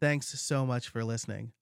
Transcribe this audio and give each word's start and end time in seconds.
Thanks 0.00 0.28
so 0.40 0.64
much 0.64 0.88
for 0.88 1.02
listening. 1.02 1.52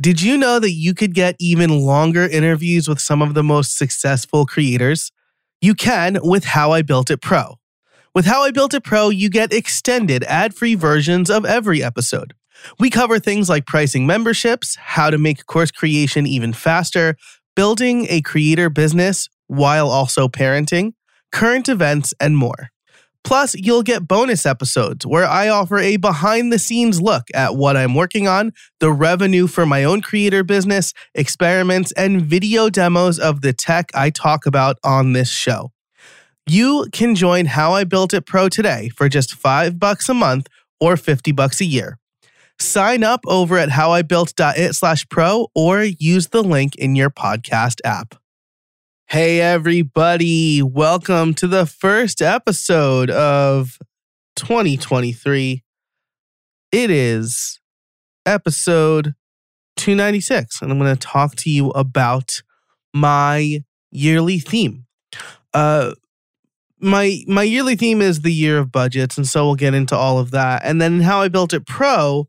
Did 0.00 0.22
you 0.22 0.38
know 0.38 0.58
that 0.58 0.70
you 0.70 0.94
could 0.94 1.14
get 1.14 1.36
even 1.38 1.70
longer 1.80 2.26
interviews 2.26 2.88
with 2.88 3.00
some 3.00 3.20
of 3.20 3.34
the 3.34 3.42
most 3.42 3.76
successful 3.76 4.46
creators? 4.46 5.10
You 5.60 5.74
can 5.74 6.18
with 6.22 6.44
How 6.44 6.72
I 6.72 6.82
Built 6.82 7.10
It 7.10 7.20
Pro. 7.20 7.56
With 8.14 8.24
How 8.24 8.42
I 8.42 8.52
Built 8.52 8.72
It 8.72 8.84
Pro, 8.84 9.10
you 9.10 9.28
get 9.28 9.52
extended 9.52 10.24
ad 10.24 10.54
free 10.54 10.74
versions 10.74 11.28
of 11.28 11.44
every 11.44 11.82
episode. 11.82 12.34
We 12.78 12.88
cover 12.88 13.18
things 13.18 13.48
like 13.48 13.66
pricing 13.66 14.06
memberships, 14.06 14.76
how 14.76 15.10
to 15.10 15.18
make 15.18 15.46
course 15.46 15.70
creation 15.70 16.26
even 16.26 16.52
faster, 16.52 17.16
building 17.56 18.06
a 18.08 18.22
creator 18.22 18.70
business 18.70 19.28
while 19.48 19.90
also 19.90 20.28
parenting, 20.28 20.94
current 21.32 21.68
events, 21.68 22.14
and 22.20 22.36
more. 22.36 22.70
Plus, 23.24 23.54
you'll 23.54 23.82
get 23.82 24.08
bonus 24.08 24.44
episodes 24.44 25.06
where 25.06 25.24
I 25.24 25.48
offer 25.48 25.78
a 25.78 25.96
behind 25.96 26.52
the 26.52 26.58
scenes 26.58 27.00
look 27.00 27.24
at 27.34 27.54
what 27.54 27.76
I'm 27.76 27.94
working 27.94 28.26
on, 28.26 28.52
the 28.80 28.90
revenue 28.92 29.46
for 29.46 29.64
my 29.64 29.84
own 29.84 30.00
creator 30.00 30.42
business, 30.42 30.92
experiments, 31.14 31.92
and 31.92 32.22
video 32.22 32.68
demos 32.68 33.18
of 33.18 33.40
the 33.40 33.52
tech 33.52 33.90
I 33.94 34.10
talk 34.10 34.44
about 34.44 34.76
on 34.82 35.12
this 35.12 35.30
show. 35.30 35.70
You 36.46 36.88
can 36.92 37.14
join 37.14 37.46
How 37.46 37.72
I 37.72 37.84
Built 37.84 38.12
It 38.12 38.26
Pro 38.26 38.48
today 38.48 38.88
for 38.96 39.08
just 39.08 39.34
5 39.34 39.78
bucks 39.78 40.08
a 40.08 40.14
month 40.14 40.48
or 40.80 40.96
50 40.96 41.30
bucks 41.30 41.60
a 41.60 41.64
year. 41.64 41.98
Sign 42.58 43.04
up 43.04 43.20
over 43.26 43.56
at 43.56 43.70
howibuilt.it 43.70 44.74
slash 44.74 45.08
pro 45.08 45.48
or 45.54 45.82
use 45.82 46.28
the 46.28 46.42
link 46.42 46.74
in 46.76 46.96
your 46.96 47.10
podcast 47.10 47.80
app. 47.84 48.16
Hey, 49.12 49.42
everybody. 49.42 50.62
Welcome 50.62 51.34
to 51.34 51.46
the 51.46 51.66
first 51.66 52.22
episode 52.22 53.10
of 53.10 53.78
2023. 54.36 55.62
It 56.72 56.90
is 56.90 57.60
episode 58.24 59.14
296, 59.76 60.62
and 60.62 60.72
I'm 60.72 60.78
going 60.78 60.96
to 60.96 60.98
talk 60.98 61.36
to 61.36 61.50
you 61.50 61.68
about 61.72 62.40
my 62.94 63.62
yearly 63.90 64.38
theme. 64.38 64.86
Uh, 65.52 65.92
my 66.80 67.22
my 67.28 67.42
yearly 67.42 67.76
theme 67.76 68.00
is 68.00 68.22
the 68.22 68.32
year 68.32 68.56
of 68.56 68.72
budgets, 68.72 69.18
and 69.18 69.28
so 69.28 69.44
we'll 69.44 69.56
get 69.56 69.74
into 69.74 69.94
all 69.94 70.20
of 70.20 70.30
that. 70.30 70.62
And 70.64 70.80
then 70.80 71.02
how 71.02 71.20
I 71.20 71.28
built 71.28 71.52
it 71.52 71.66
pro, 71.66 72.28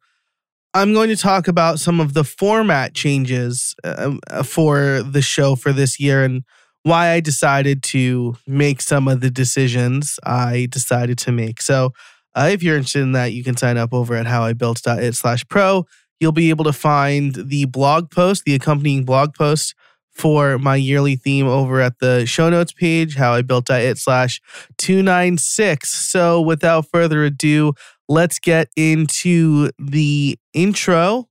I'm 0.74 0.92
going 0.92 1.08
to 1.08 1.16
talk 1.16 1.48
about 1.48 1.80
some 1.80 2.02
of 2.02 2.14
the 2.14 2.26
format 2.26 2.94
changes 2.94 3.74
uh, 3.86 4.18
for 4.44 5.02
the 5.02 5.22
show 5.22 5.56
for 5.56 5.72
this 5.72 5.98
year 5.98 6.26
and 6.26 6.44
why 6.84 7.12
I 7.12 7.20
decided 7.20 7.82
to 7.84 8.36
make 8.46 8.82
some 8.82 9.08
of 9.08 9.22
the 9.22 9.30
decisions 9.30 10.20
I 10.24 10.68
decided 10.70 11.18
to 11.20 11.32
make. 11.32 11.62
So, 11.62 11.94
uh, 12.36 12.50
if 12.52 12.64
you're 12.64 12.76
interested 12.76 13.02
in 13.02 13.12
that, 13.14 13.32
you 13.34 13.44
can 13.44 13.56
sign 13.56 13.78
up 13.78 13.94
over 13.94 14.16
at 14.16 14.26
howibuilt.it 14.26 15.16
slash 15.16 15.48
pro. 15.48 15.86
You'll 16.20 16.32
be 16.32 16.50
able 16.50 16.66
to 16.66 16.74
find 16.74 17.36
the 17.36 17.66
blog 17.66 18.10
post, 18.10 18.44
the 18.44 18.56
accompanying 18.56 19.04
blog 19.04 19.34
post 19.34 19.76
for 20.10 20.58
my 20.58 20.76
yearly 20.76 21.16
theme 21.16 21.48
over 21.48 21.82
at 21.82 22.00
the 22.00 22.26
show 22.26 22.50
notes 22.50 22.72
page, 22.72 23.16
howibuilt.it 23.16 23.98
slash 23.98 24.42
296. 24.78 25.92
So, 25.92 26.42
without 26.42 26.88
further 26.92 27.24
ado, 27.24 27.74
let's 28.10 28.40
get 28.40 28.70
into 28.76 29.72
the 29.80 30.38
intro 30.54 31.30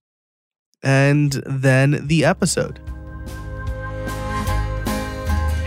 and 0.83 1.33
then 1.47 2.07
the 2.07 2.25
episode. 2.25 2.81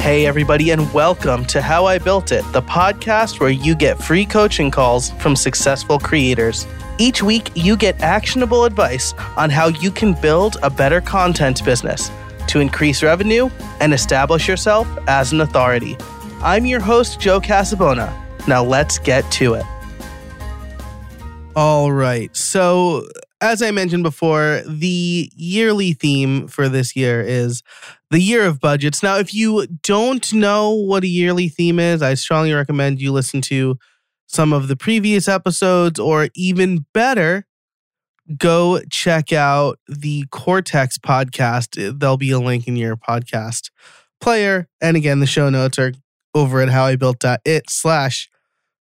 Hey, 0.05 0.27
everybody, 0.27 0.69
and 0.69 0.93
welcome 0.93 1.45
to 1.45 1.63
How 1.63 1.87
I 1.87 1.97
Built 1.97 2.31
It, 2.31 2.43
the 2.53 2.61
podcast 2.61 3.39
where 3.39 3.49
you 3.49 3.73
get 3.73 3.97
free 3.97 4.23
coaching 4.23 4.69
calls 4.69 5.09
from 5.13 5.35
successful 5.35 5.97
creators. 5.97 6.67
Each 6.99 7.23
week, 7.23 7.49
you 7.55 7.75
get 7.75 7.99
actionable 8.01 8.65
advice 8.65 9.15
on 9.35 9.49
how 9.49 9.69
you 9.69 9.89
can 9.89 10.13
build 10.13 10.57
a 10.61 10.69
better 10.69 11.01
content 11.01 11.65
business 11.65 12.11
to 12.49 12.59
increase 12.59 13.01
revenue 13.01 13.49
and 13.79 13.95
establish 13.95 14.47
yourself 14.47 14.87
as 15.07 15.33
an 15.33 15.41
authority. 15.41 15.97
I'm 16.43 16.67
your 16.67 16.81
host, 16.81 17.19
Joe 17.19 17.41
Casabona. 17.41 18.13
Now, 18.47 18.63
let's 18.63 18.99
get 18.99 19.29
to 19.31 19.55
it. 19.55 19.65
All 21.55 21.91
right. 21.91 22.29
So, 22.37 23.07
as 23.45 23.61
I 23.61 23.71
mentioned 23.71 24.03
before, 24.03 24.61
the 24.67 25.31
yearly 25.35 25.93
theme 25.93 26.47
for 26.47 26.67
this 26.67 26.95
year 26.95 27.21
is 27.21 27.61
the 28.09 28.19
year 28.19 28.45
of 28.45 28.59
budgets. 28.59 29.03
Now, 29.03 29.17
if 29.17 29.33
you 29.33 29.67
don't 29.83 30.33
know 30.33 30.71
what 30.71 31.03
a 31.03 31.07
yearly 31.07 31.49
theme 31.49 31.79
is, 31.79 32.01
I 32.01 32.15
strongly 32.15 32.53
recommend 32.53 32.99
you 32.99 33.11
listen 33.11 33.41
to 33.43 33.77
some 34.27 34.51
of 34.51 34.67
the 34.67 34.75
previous 34.75 35.27
episodes, 35.27 35.99
or 35.99 36.29
even 36.35 36.85
better, 36.93 37.45
go 38.37 38.81
check 38.89 39.31
out 39.31 39.79
the 39.87 40.25
Cortex 40.31 40.97
podcast. 40.97 41.99
There'll 41.99 42.17
be 42.17 42.31
a 42.31 42.39
link 42.39 42.67
in 42.67 42.75
your 42.75 42.97
podcast 42.97 43.69
player. 44.19 44.67
And 44.81 44.97
again, 44.97 45.19
the 45.19 45.27
show 45.27 45.49
notes 45.49 45.77
are 45.77 45.93
over 46.33 46.61
at 46.61 46.69
howibuilt.it 46.69 47.69
slash 47.69 48.29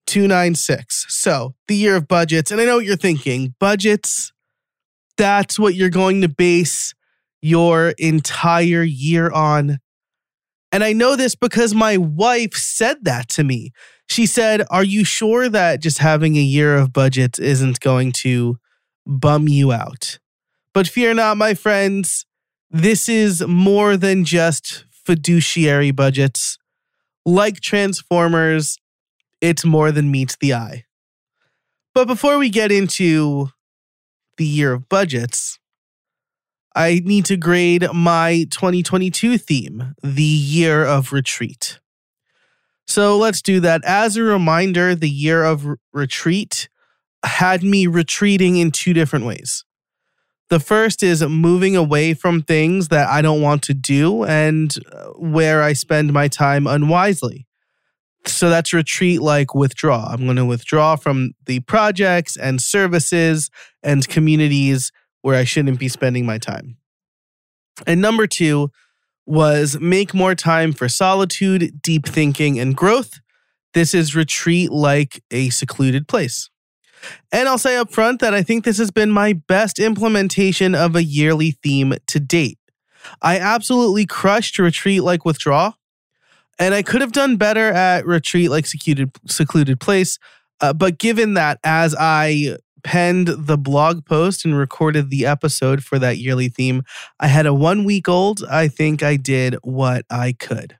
296. 0.06 1.06
So, 1.08 1.54
the 1.68 1.76
year 1.76 1.96
of 1.96 2.08
budgets. 2.08 2.50
And 2.50 2.60
I 2.60 2.64
know 2.64 2.76
what 2.76 2.84
you're 2.84 2.96
thinking 2.96 3.54
budgets, 3.58 4.32
that's 5.16 5.58
what 5.58 5.74
you're 5.74 5.90
going 5.90 6.22
to 6.22 6.28
base 6.28 6.94
your 7.42 7.94
entire 7.98 8.82
year 8.82 9.30
on. 9.30 9.78
And 10.72 10.84
I 10.84 10.92
know 10.92 11.16
this 11.16 11.34
because 11.34 11.74
my 11.74 11.96
wife 11.96 12.54
said 12.54 13.04
that 13.04 13.28
to 13.30 13.44
me. 13.44 13.72
She 14.08 14.26
said, 14.26 14.64
Are 14.70 14.84
you 14.84 15.04
sure 15.04 15.48
that 15.48 15.80
just 15.80 15.98
having 15.98 16.36
a 16.36 16.40
year 16.40 16.76
of 16.76 16.92
budgets 16.92 17.38
isn't 17.38 17.80
going 17.80 18.12
to 18.18 18.58
bum 19.06 19.48
you 19.48 19.72
out? 19.72 20.18
But 20.72 20.86
fear 20.86 21.14
not, 21.14 21.36
my 21.36 21.54
friends. 21.54 22.26
This 22.70 23.08
is 23.08 23.42
more 23.46 23.96
than 23.96 24.24
just 24.24 24.84
fiduciary 24.90 25.90
budgets. 25.90 26.56
Like 27.26 27.60
Transformers, 27.60 28.78
it's 29.40 29.64
more 29.64 29.90
than 29.90 30.10
meets 30.10 30.36
the 30.40 30.54
eye. 30.54 30.84
But 31.94 32.06
before 32.06 32.38
we 32.38 32.48
get 32.48 32.70
into 32.70 33.48
the 34.40 34.46
year 34.46 34.72
of 34.72 34.88
budgets, 34.88 35.58
I 36.74 37.02
need 37.04 37.26
to 37.26 37.36
grade 37.36 37.86
my 37.92 38.46
2022 38.50 39.36
theme, 39.36 39.94
the 40.02 40.22
year 40.22 40.82
of 40.82 41.12
retreat. 41.12 41.78
So 42.86 43.18
let's 43.18 43.42
do 43.42 43.60
that. 43.60 43.84
As 43.84 44.16
a 44.16 44.22
reminder, 44.22 44.94
the 44.94 45.10
year 45.10 45.44
of 45.44 45.66
retreat 45.92 46.70
had 47.22 47.62
me 47.62 47.86
retreating 47.86 48.56
in 48.56 48.70
two 48.70 48.94
different 48.94 49.26
ways. 49.26 49.66
The 50.48 50.58
first 50.58 51.02
is 51.02 51.22
moving 51.22 51.76
away 51.76 52.14
from 52.14 52.40
things 52.40 52.88
that 52.88 53.10
I 53.10 53.20
don't 53.20 53.42
want 53.42 53.62
to 53.64 53.74
do 53.74 54.24
and 54.24 54.74
uh, 54.90 55.08
where 55.18 55.62
I 55.62 55.74
spend 55.74 56.14
my 56.14 56.28
time 56.28 56.66
unwisely. 56.66 57.46
So 58.26 58.50
that's 58.50 58.72
retreat 58.72 59.22
like 59.22 59.54
withdraw. 59.54 60.06
I'm 60.10 60.24
going 60.24 60.36
to 60.36 60.44
withdraw 60.44 60.96
from 60.96 61.32
the 61.46 61.60
projects 61.60 62.36
and 62.36 62.60
services 62.60 63.50
and 63.82 64.06
communities 64.06 64.92
where 65.22 65.36
I 65.36 65.44
shouldn't 65.44 65.78
be 65.78 65.88
spending 65.88 66.26
my 66.26 66.38
time. 66.38 66.76
And 67.86 68.00
number 68.00 68.26
two 68.26 68.70
was 69.26 69.78
make 69.80 70.12
more 70.12 70.34
time 70.34 70.72
for 70.72 70.88
solitude, 70.88 71.80
deep 71.82 72.06
thinking, 72.06 72.58
and 72.58 72.76
growth. 72.76 73.20
This 73.72 73.94
is 73.94 74.16
retreat 74.16 74.70
like 74.70 75.22
a 75.30 75.50
secluded 75.50 76.08
place. 76.08 76.50
And 77.32 77.48
I'll 77.48 77.58
say 77.58 77.76
up 77.76 77.92
front 77.92 78.20
that 78.20 78.34
I 78.34 78.42
think 78.42 78.64
this 78.64 78.78
has 78.78 78.90
been 78.90 79.10
my 79.10 79.32
best 79.32 79.78
implementation 79.78 80.74
of 80.74 80.96
a 80.96 81.04
yearly 81.04 81.52
theme 81.62 81.94
to 82.08 82.20
date. 82.20 82.58
I 83.22 83.38
absolutely 83.38 84.04
crushed 84.04 84.58
retreat 84.58 85.02
like 85.02 85.24
withdraw, 85.24 85.72
and 86.60 86.74
I 86.74 86.82
could 86.82 87.00
have 87.00 87.12
done 87.12 87.36
better 87.36 87.72
at 87.72 88.06
retreat 88.06 88.50
like 88.50 88.66
secluded 88.66 89.10
secluded 89.26 89.80
place. 89.80 90.18
Uh, 90.60 90.72
but 90.72 90.98
given 90.98 91.34
that 91.34 91.58
as 91.64 91.96
I 91.98 92.58
penned 92.82 93.28
the 93.28 93.58
blog 93.58 94.04
post 94.04 94.44
and 94.44 94.56
recorded 94.56 95.10
the 95.10 95.26
episode 95.26 95.84
for 95.84 95.98
that 95.98 96.18
yearly 96.18 96.48
theme. 96.48 96.82
I 97.18 97.28
had 97.28 97.46
a 97.46 97.54
one 97.54 97.84
week 97.84 98.08
old. 98.08 98.42
I 98.50 98.68
think 98.68 99.02
I 99.02 99.16
did 99.16 99.56
what 99.62 100.04
I 100.10 100.32
could. 100.32 100.78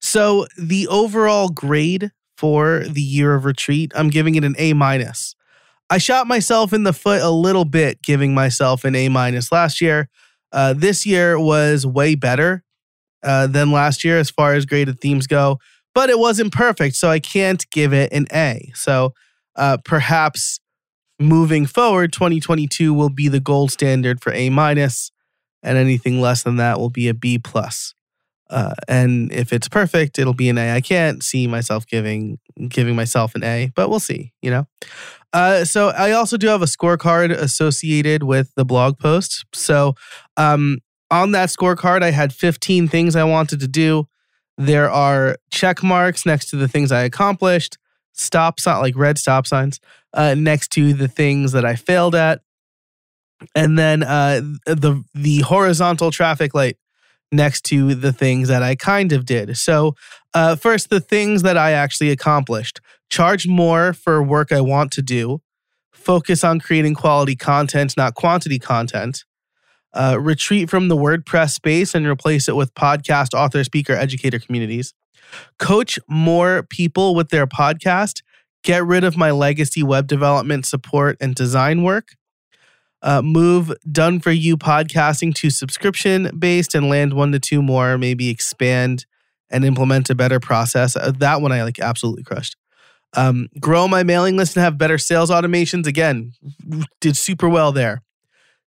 So 0.00 0.46
the 0.56 0.88
overall 0.88 1.48
grade 1.48 2.10
for 2.36 2.84
the 2.88 3.02
year 3.02 3.34
of 3.34 3.44
retreat, 3.44 3.92
I'm 3.94 4.08
giving 4.08 4.34
it 4.34 4.44
an 4.44 4.54
A 4.58 4.72
minus. 4.72 5.34
I 5.90 5.98
shot 5.98 6.26
myself 6.26 6.72
in 6.72 6.84
the 6.84 6.92
foot 6.92 7.20
a 7.20 7.30
little 7.30 7.64
bit, 7.64 8.00
giving 8.02 8.32
myself 8.32 8.84
an 8.84 8.94
A 8.94 9.08
minus 9.08 9.52
last 9.52 9.80
year. 9.80 10.08
Uh, 10.52 10.72
this 10.72 11.04
year 11.04 11.38
was 11.38 11.86
way 11.86 12.14
better 12.14 12.64
uh, 13.22 13.46
than 13.46 13.72
last 13.72 14.04
year 14.04 14.18
as 14.18 14.30
far 14.30 14.54
as 14.54 14.66
graded 14.66 15.00
themes 15.00 15.26
go, 15.26 15.58
but 15.94 16.10
it 16.10 16.18
wasn't 16.18 16.52
perfect, 16.52 16.96
so 16.96 17.08
I 17.10 17.18
can't 17.18 17.64
give 17.70 17.92
it 17.92 18.12
an 18.12 18.26
A. 18.32 18.70
So 18.74 19.14
uh, 19.56 19.78
perhaps 19.84 20.60
moving 21.18 21.66
forward, 21.66 22.12
2022 22.12 22.94
will 22.94 23.10
be 23.10 23.28
the 23.28 23.40
gold 23.40 23.70
standard 23.70 24.22
for 24.22 24.32
A 24.32 24.50
minus, 24.50 25.10
and 25.62 25.76
anything 25.76 26.20
less 26.20 26.42
than 26.42 26.56
that 26.56 26.78
will 26.78 26.90
be 26.90 27.08
a 27.08 27.14
B 27.14 27.38
plus. 27.38 27.94
Uh, 28.48 28.74
and 28.88 29.32
if 29.32 29.52
it's 29.52 29.68
perfect, 29.68 30.18
it'll 30.18 30.34
be 30.34 30.48
an 30.48 30.58
A. 30.58 30.74
I 30.74 30.80
can't 30.80 31.22
see 31.22 31.46
myself 31.46 31.86
giving 31.86 32.38
giving 32.68 32.96
myself 32.96 33.34
an 33.36 33.44
A, 33.44 33.70
but 33.76 33.88
we'll 33.88 34.00
see. 34.00 34.32
You 34.42 34.50
know. 34.50 34.66
Uh, 35.32 35.64
so 35.64 35.90
I 35.90 36.10
also 36.12 36.36
do 36.36 36.48
have 36.48 36.62
a 36.62 36.66
scorecard 36.66 37.30
associated 37.30 38.24
with 38.24 38.52
the 38.56 38.64
blog 38.64 38.98
post. 38.98 39.44
So 39.54 39.94
um, 40.36 40.78
on 41.10 41.32
that 41.32 41.48
scorecard, 41.48 42.02
I 42.02 42.10
had 42.10 42.32
15 42.32 42.88
things 42.88 43.16
I 43.16 43.24
wanted 43.24 43.60
to 43.60 43.68
do. 43.68 44.08
There 44.56 44.90
are 44.90 45.36
check 45.50 45.82
marks 45.82 46.26
next 46.26 46.50
to 46.50 46.56
the 46.56 46.68
things 46.68 46.92
I 46.92 47.02
accomplished, 47.02 47.78
stop 48.12 48.60
sign 48.60 48.80
like 48.80 48.96
red 48.96 49.18
stop 49.18 49.46
signs 49.46 49.80
uh, 50.12 50.34
next 50.34 50.68
to 50.72 50.92
the 50.92 51.08
things 51.08 51.52
that 51.52 51.64
I 51.64 51.76
failed 51.76 52.14
at, 52.14 52.42
and 53.54 53.78
then 53.78 54.02
uh, 54.02 54.40
the 54.66 55.02
the 55.14 55.40
horizontal 55.40 56.10
traffic 56.10 56.54
light 56.54 56.76
next 57.32 57.62
to 57.66 57.94
the 57.94 58.12
things 58.12 58.48
that 58.48 58.62
I 58.62 58.74
kind 58.74 59.12
of 59.12 59.24
did. 59.24 59.56
So, 59.56 59.94
uh, 60.34 60.56
first, 60.56 60.90
the 60.90 61.00
things 61.00 61.42
that 61.42 61.56
I 61.56 61.72
actually 61.72 62.10
accomplished 62.10 62.80
charge 63.08 63.46
more 63.46 63.92
for 63.92 64.22
work 64.22 64.52
I 64.52 64.60
want 64.60 64.92
to 64.92 65.02
do, 65.02 65.40
focus 65.92 66.44
on 66.44 66.60
creating 66.60 66.94
quality 66.94 67.36
content, 67.36 67.96
not 67.96 68.14
quantity 68.14 68.58
content, 68.58 69.24
uh, 69.92 70.16
retreat 70.20 70.70
from 70.70 70.88
the 70.88 70.96
WordPress 70.96 71.50
space 71.50 71.94
and 71.94 72.06
replace 72.06 72.48
it 72.48 72.56
with 72.56 72.74
podcast, 72.74 73.34
author, 73.34 73.64
speaker, 73.64 73.92
educator 73.92 74.38
communities, 74.38 74.94
coach 75.58 75.98
more 76.08 76.62
people 76.62 77.14
with 77.14 77.30
their 77.30 77.46
podcast, 77.46 78.22
get 78.62 78.84
rid 78.84 79.04
of 79.04 79.16
my 79.16 79.30
legacy 79.30 79.82
web 79.82 80.06
development, 80.06 80.66
support, 80.66 81.16
and 81.20 81.34
design 81.34 81.82
work 81.82 82.16
uh, 83.02 83.22
move 83.22 83.72
done 83.90 84.20
for 84.20 84.30
you 84.30 84.56
podcasting 84.56 85.34
to 85.34 85.50
subscription 85.50 86.30
based 86.38 86.74
and 86.74 86.88
land 86.88 87.14
one 87.14 87.32
to 87.32 87.40
two 87.40 87.62
more, 87.62 87.96
maybe 87.98 88.28
expand 88.28 89.06
and 89.50 89.64
implement 89.64 90.10
a 90.10 90.14
better 90.14 90.38
process. 90.38 90.96
Uh, 90.96 91.12
that 91.18 91.40
one 91.40 91.52
I 91.52 91.62
like 91.62 91.80
absolutely 91.80 92.22
crushed. 92.22 92.56
Um, 93.14 93.48
grow 93.58 93.88
my 93.88 94.02
mailing 94.02 94.36
list 94.36 94.56
and 94.56 94.62
have 94.62 94.78
better 94.78 94.98
sales 94.98 95.30
automations. 95.30 95.86
Again, 95.86 96.32
did 97.00 97.16
super 97.16 97.48
well 97.48 97.72
there. 97.72 98.02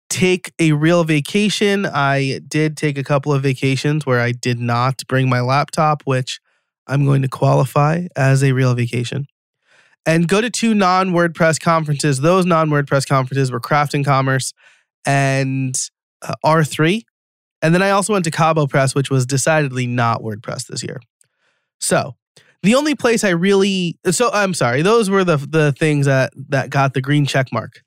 Take 0.08 0.52
a 0.58 0.72
real 0.72 1.04
vacation. 1.04 1.86
I 1.86 2.40
did 2.46 2.76
take 2.76 2.98
a 2.98 3.04
couple 3.04 3.32
of 3.32 3.42
vacations 3.42 4.06
where 4.06 4.20
I 4.20 4.32
did 4.32 4.60
not 4.60 5.02
bring 5.08 5.28
my 5.28 5.40
laptop, 5.40 6.02
which 6.04 6.40
I'm 6.86 7.04
going 7.04 7.22
to 7.22 7.28
qualify 7.28 8.06
as 8.16 8.42
a 8.42 8.52
real 8.52 8.74
vacation 8.74 9.26
and 10.06 10.28
go 10.28 10.40
to 10.40 10.50
two 10.50 10.74
non 10.74 11.10
WordPress 11.10 11.60
conferences. 11.60 12.20
Those 12.20 12.46
non 12.46 12.70
WordPress 12.70 13.06
conferences 13.06 13.50
were 13.50 13.60
Craft 13.60 13.94
and 13.94 14.04
Commerce 14.04 14.52
and 15.06 15.76
uh, 16.22 16.34
R3. 16.44 17.02
And 17.62 17.74
then 17.74 17.82
I 17.82 17.90
also 17.90 18.12
went 18.12 18.24
to 18.26 18.30
Cabo 18.30 18.66
Press, 18.66 18.94
which 18.94 19.10
was 19.10 19.24
decidedly 19.24 19.86
not 19.86 20.22
WordPress 20.22 20.66
this 20.66 20.82
year. 20.82 21.00
So 21.80 22.14
the 22.62 22.74
only 22.74 22.94
place 22.94 23.24
I 23.24 23.30
really 23.30 23.98
so 24.10 24.30
I'm 24.32 24.54
sorry, 24.54 24.82
those 24.82 25.10
were 25.10 25.24
the 25.24 25.36
the 25.36 25.72
things 25.72 26.06
that 26.06 26.32
that 26.48 26.70
got 26.70 26.94
the 26.94 27.00
green 27.00 27.26
check 27.26 27.52
mark. 27.52 27.80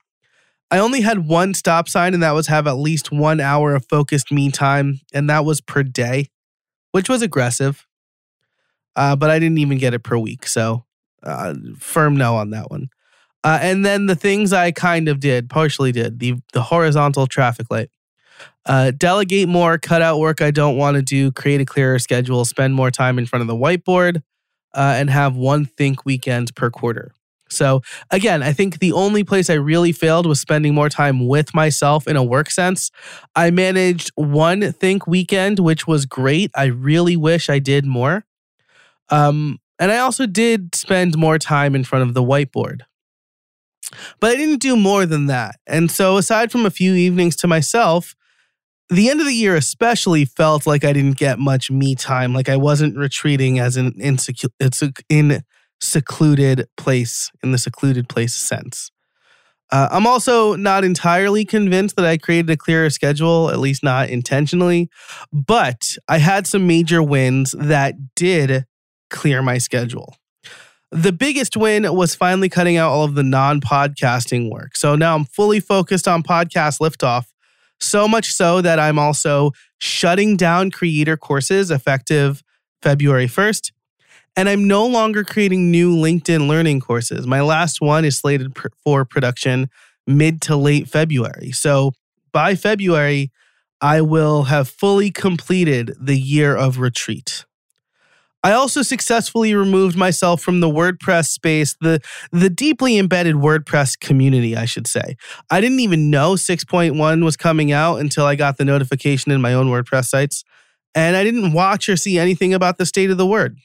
I 0.70 0.78
only 0.78 1.00
had 1.00 1.26
one 1.26 1.54
stop 1.54 1.88
sign, 1.88 2.14
and 2.14 2.22
that 2.22 2.32
was 2.32 2.48
have 2.48 2.66
at 2.66 2.72
least 2.72 3.10
one 3.10 3.40
hour 3.40 3.74
of 3.74 3.86
focused 3.86 4.30
me 4.30 4.50
time, 4.50 5.00
and 5.14 5.28
that 5.30 5.44
was 5.44 5.60
per 5.60 5.82
day, 5.82 6.28
which 6.92 7.08
was 7.08 7.22
aggressive. 7.22 7.86
Uh, 8.94 9.16
but 9.16 9.30
I 9.30 9.38
didn't 9.38 9.58
even 9.58 9.78
get 9.78 9.94
it 9.94 10.00
per 10.00 10.18
week, 10.18 10.46
so 10.46 10.84
uh, 11.22 11.54
firm 11.78 12.16
no 12.16 12.36
on 12.36 12.50
that 12.50 12.70
one. 12.70 12.88
Uh, 13.44 13.58
and 13.62 13.84
then 13.84 14.06
the 14.06 14.16
things 14.16 14.52
I 14.52 14.72
kind 14.72 15.08
of 15.08 15.20
did, 15.20 15.48
partially 15.48 15.92
did, 15.92 16.18
the 16.18 16.34
the 16.52 16.62
horizontal 16.62 17.26
traffic 17.26 17.70
light. 17.70 17.90
Uh, 18.66 18.90
delegate 18.90 19.48
more, 19.48 19.78
cut 19.78 20.02
out 20.02 20.18
work 20.18 20.42
I 20.42 20.50
don't 20.50 20.76
want 20.76 20.96
to 20.96 21.02
do, 21.02 21.32
create 21.32 21.60
a 21.60 21.64
clearer 21.64 21.98
schedule, 21.98 22.44
spend 22.44 22.74
more 22.74 22.90
time 22.90 23.18
in 23.18 23.24
front 23.26 23.40
of 23.40 23.46
the 23.46 23.54
whiteboard, 23.54 24.22
uh, 24.74 24.94
and 24.96 25.08
have 25.08 25.36
one 25.36 25.64
think 25.64 26.04
weekend 26.04 26.54
per 26.54 26.70
quarter. 26.70 27.12
So, 27.50 27.82
again, 28.10 28.42
I 28.42 28.52
think 28.52 28.78
the 28.78 28.92
only 28.92 29.24
place 29.24 29.50
I 29.50 29.54
really 29.54 29.92
failed 29.92 30.26
was 30.26 30.40
spending 30.40 30.74
more 30.74 30.88
time 30.88 31.26
with 31.26 31.54
myself 31.54 32.06
in 32.06 32.16
a 32.16 32.24
work 32.24 32.50
sense. 32.50 32.90
I 33.34 33.50
managed 33.50 34.10
one 34.14 34.72
think 34.72 35.06
weekend, 35.06 35.58
which 35.58 35.86
was 35.86 36.06
great. 36.06 36.50
I 36.54 36.66
really 36.66 37.16
wish 37.16 37.48
I 37.48 37.58
did 37.58 37.86
more. 37.86 38.24
Um, 39.10 39.58
and 39.78 39.92
I 39.92 39.98
also 39.98 40.26
did 40.26 40.74
spend 40.74 41.16
more 41.16 41.38
time 41.38 41.74
in 41.74 41.84
front 41.84 42.08
of 42.08 42.14
the 42.14 42.22
whiteboard. 42.22 42.80
But 44.20 44.32
I 44.32 44.36
didn't 44.36 44.60
do 44.60 44.76
more 44.76 45.06
than 45.06 45.26
that. 45.26 45.56
And 45.66 45.90
so, 45.90 46.16
aside 46.16 46.52
from 46.52 46.66
a 46.66 46.70
few 46.70 46.94
evenings 46.94 47.36
to 47.36 47.46
myself, 47.46 48.14
the 48.90 49.10
end 49.10 49.20
of 49.20 49.26
the 49.26 49.34
year 49.34 49.54
especially 49.54 50.24
felt 50.24 50.66
like 50.66 50.84
I 50.84 50.92
didn't 50.92 51.18
get 51.18 51.38
much 51.38 51.70
me 51.70 51.94
time, 51.94 52.32
like 52.32 52.48
I 52.48 52.56
wasn't 52.56 52.96
retreating 52.96 53.58
as 53.58 53.76
an 53.76 53.94
insecure, 54.00 54.50
it's 54.58 54.82
in 55.08 55.42
secluded 55.80 56.68
place, 56.76 57.30
in 57.42 57.52
the 57.52 57.58
secluded 57.58 58.08
place 58.08 58.34
sense. 58.34 58.90
Uh, 59.70 59.88
I'm 59.90 60.06
also 60.06 60.56
not 60.56 60.82
entirely 60.82 61.44
convinced 61.44 61.96
that 61.96 62.06
I 62.06 62.16
created 62.16 62.50
a 62.50 62.56
clearer 62.56 62.88
schedule, 62.88 63.50
at 63.50 63.58
least 63.58 63.82
not 63.82 64.08
intentionally, 64.08 64.88
but 65.30 65.96
I 66.08 66.18
had 66.18 66.46
some 66.46 66.66
major 66.66 67.02
wins 67.02 67.54
that 67.58 67.94
did 68.14 68.64
clear 69.10 69.42
my 69.42 69.58
schedule. 69.58 70.16
The 70.90 71.12
biggest 71.12 71.54
win 71.54 71.92
was 71.94 72.14
finally 72.14 72.48
cutting 72.48 72.78
out 72.78 72.90
all 72.90 73.04
of 73.04 73.14
the 73.14 73.22
non 73.22 73.60
podcasting 73.60 74.50
work. 74.50 74.74
So 74.74 74.94
now 74.94 75.14
I'm 75.14 75.26
fully 75.26 75.60
focused 75.60 76.08
on 76.08 76.22
podcast 76.22 76.80
liftoff, 76.80 77.26
so 77.78 78.08
much 78.08 78.32
so 78.32 78.62
that 78.62 78.78
I'm 78.78 78.98
also 78.98 79.52
shutting 79.78 80.36
down 80.38 80.70
creator 80.70 81.18
courses 81.18 81.70
effective 81.70 82.42
February 82.80 83.26
1st. 83.26 83.72
And 84.38 84.48
I'm 84.48 84.68
no 84.68 84.86
longer 84.86 85.24
creating 85.24 85.72
new 85.72 85.96
LinkedIn 85.96 86.46
learning 86.46 86.78
courses. 86.78 87.26
My 87.26 87.40
last 87.40 87.80
one 87.80 88.04
is 88.04 88.18
slated 88.18 88.56
for 88.84 89.04
production 89.04 89.68
mid 90.06 90.40
to 90.42 90.54
late 90.54 90.88
February. 90.88 91.50
So 91.50 91.90
by 92.30 92.54
February, 92.54 93.32
I 93.80 94.00
will 94.00 94.44
have 94.44 94.68
fully 94.68 95.10
completed 95.10 95.92
the 96.00 96.16
year 96.16 96.54
of 96.54 96.78
retreat. 96.78 97.46
I 98.44 98.52
also 98.52 98.82
successfully 98.82 99.56
removed 99.56 99.96
myself 99.96 100.40
from 100.40 100.60
the 100.60 100.68
WordPress 100.68 101.26
space, 101.26 101.74
the 101.80 102.00
the 102.30 102.48
deeply 102.48 102.96
embedded 102.96 103.34
WordPress 103.34 103.98
community, 103.98 104.56
I 104.56 104.66
should 104.66 104.86
say. 104.86 105.16
I 105.50 105.60
didn't 105.60 105.80
even 105.80 106.10
know 106.10 106.34
6.1 106.34 107.24
was 107.24 107.36
coming 107.36 107.72
out 107.72 107.96
until 107.96 108.24
I 108.24 108.36
got 108.36 108.56
the 108.56 108.64
notification 108.64 109.32
in 109.32 109.40
my 109.40 109.52
own 109.52 109.66
WordPress 109.66 110.04
sites, 110.04 110.44
and 110.94 111.16
I 111.16 111.24
didn't 111.24 111.54
watch 111.54 111.88
or 111.88 111.96
see 111.96 112.20
anything 112.20 112.54
about 112.54 112.78
the 112.78 112.86
state 112.86 113.10
of 113.10 113.18
the 113.18 113.26
word. 113.26 113.58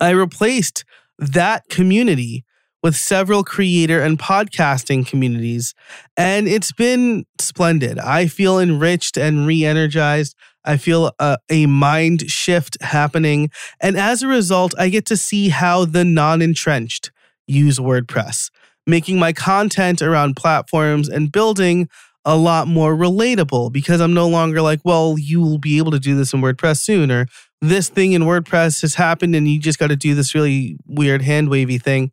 I 0.00 0.10
replaced 0.10 0.84
that 1.18 1.68
community 1.68 2.44
with 2.82 2.96
several 2.96 3.44
creator 3.44 4.02
and 4.02 4.18
podcasting 4.18 5.06
communities, 5.06 5.74
and 6.16 6.48
it's 6.48 6.72
been 6.72 7.24
splendid. 7.40 7.98
I 7.98 8.26
feel 8.26 8.58
enriched 8.58 9.16
and 9.16 9.46
re 9.46 9.64
energized. 9.64 10.34
I 10.64 10.76
feel 10.76 11.12
a, 11.18 11.38
a, 11.50 11.66
mind 11.66 12.30
shift 12.30 12.80
happening. 12.80 13.50
And 13.80 13.96
as 13.96 14.22
a 14.22 14.28
result, 14.28 14.74
I 14.78 14.88
get 14.88 15.06
to 15.06 15.16
see 15.16 15.48
how 15.48 15.84
the 15.84 16.04
non 16.04 16.40
entrenched 16.40 17.10
use 17.46 17.78
WordPress, 17.78 18.50
making 18.86 19.18
my 19.18 19.32
content 19.32 20.02
around 20.02 20.36
platforms 20.36 21.08
and 21.08 21.32
building 21.32 21.88
a 22.24 22.36
lot 22.36 22.68
more 22.68 22.94
relatable 22.94 23.72
because 23.72 24.00
I'm 24.00 24.14
no 24.14 24.28
longer 24.28 24.62
like, 24.62 24.80
well, 24.84 25.16
you 25.18 25.40
will 25.40 25.58
be 25.58 25.78
able 25.78 25.90
to 25.90 25.98
do 25.98 26.14
this 26.14 26.32
in 26.32 26.40
WordPress 26.40 26.78
soon, 26.78 27.10
or 27.10 27.26
this 27.62 27.88
thing 27.88 28.12
in 28.12 28.22
WordPress 28.22 28.82
has 28.82 28.96
happened 28.96 29.36
and 29.36 29.48
you 29.48 29.60
just 29.60 29.78
got 29.78 29.86
to 29.86 29.96
do 29.96 30.16
this 30.16 30.34
really 30.34 30.76
weird 30.84 31.22
hand 31.22 31.48
wavy 31.48 31.78
thing. 31.78 32.10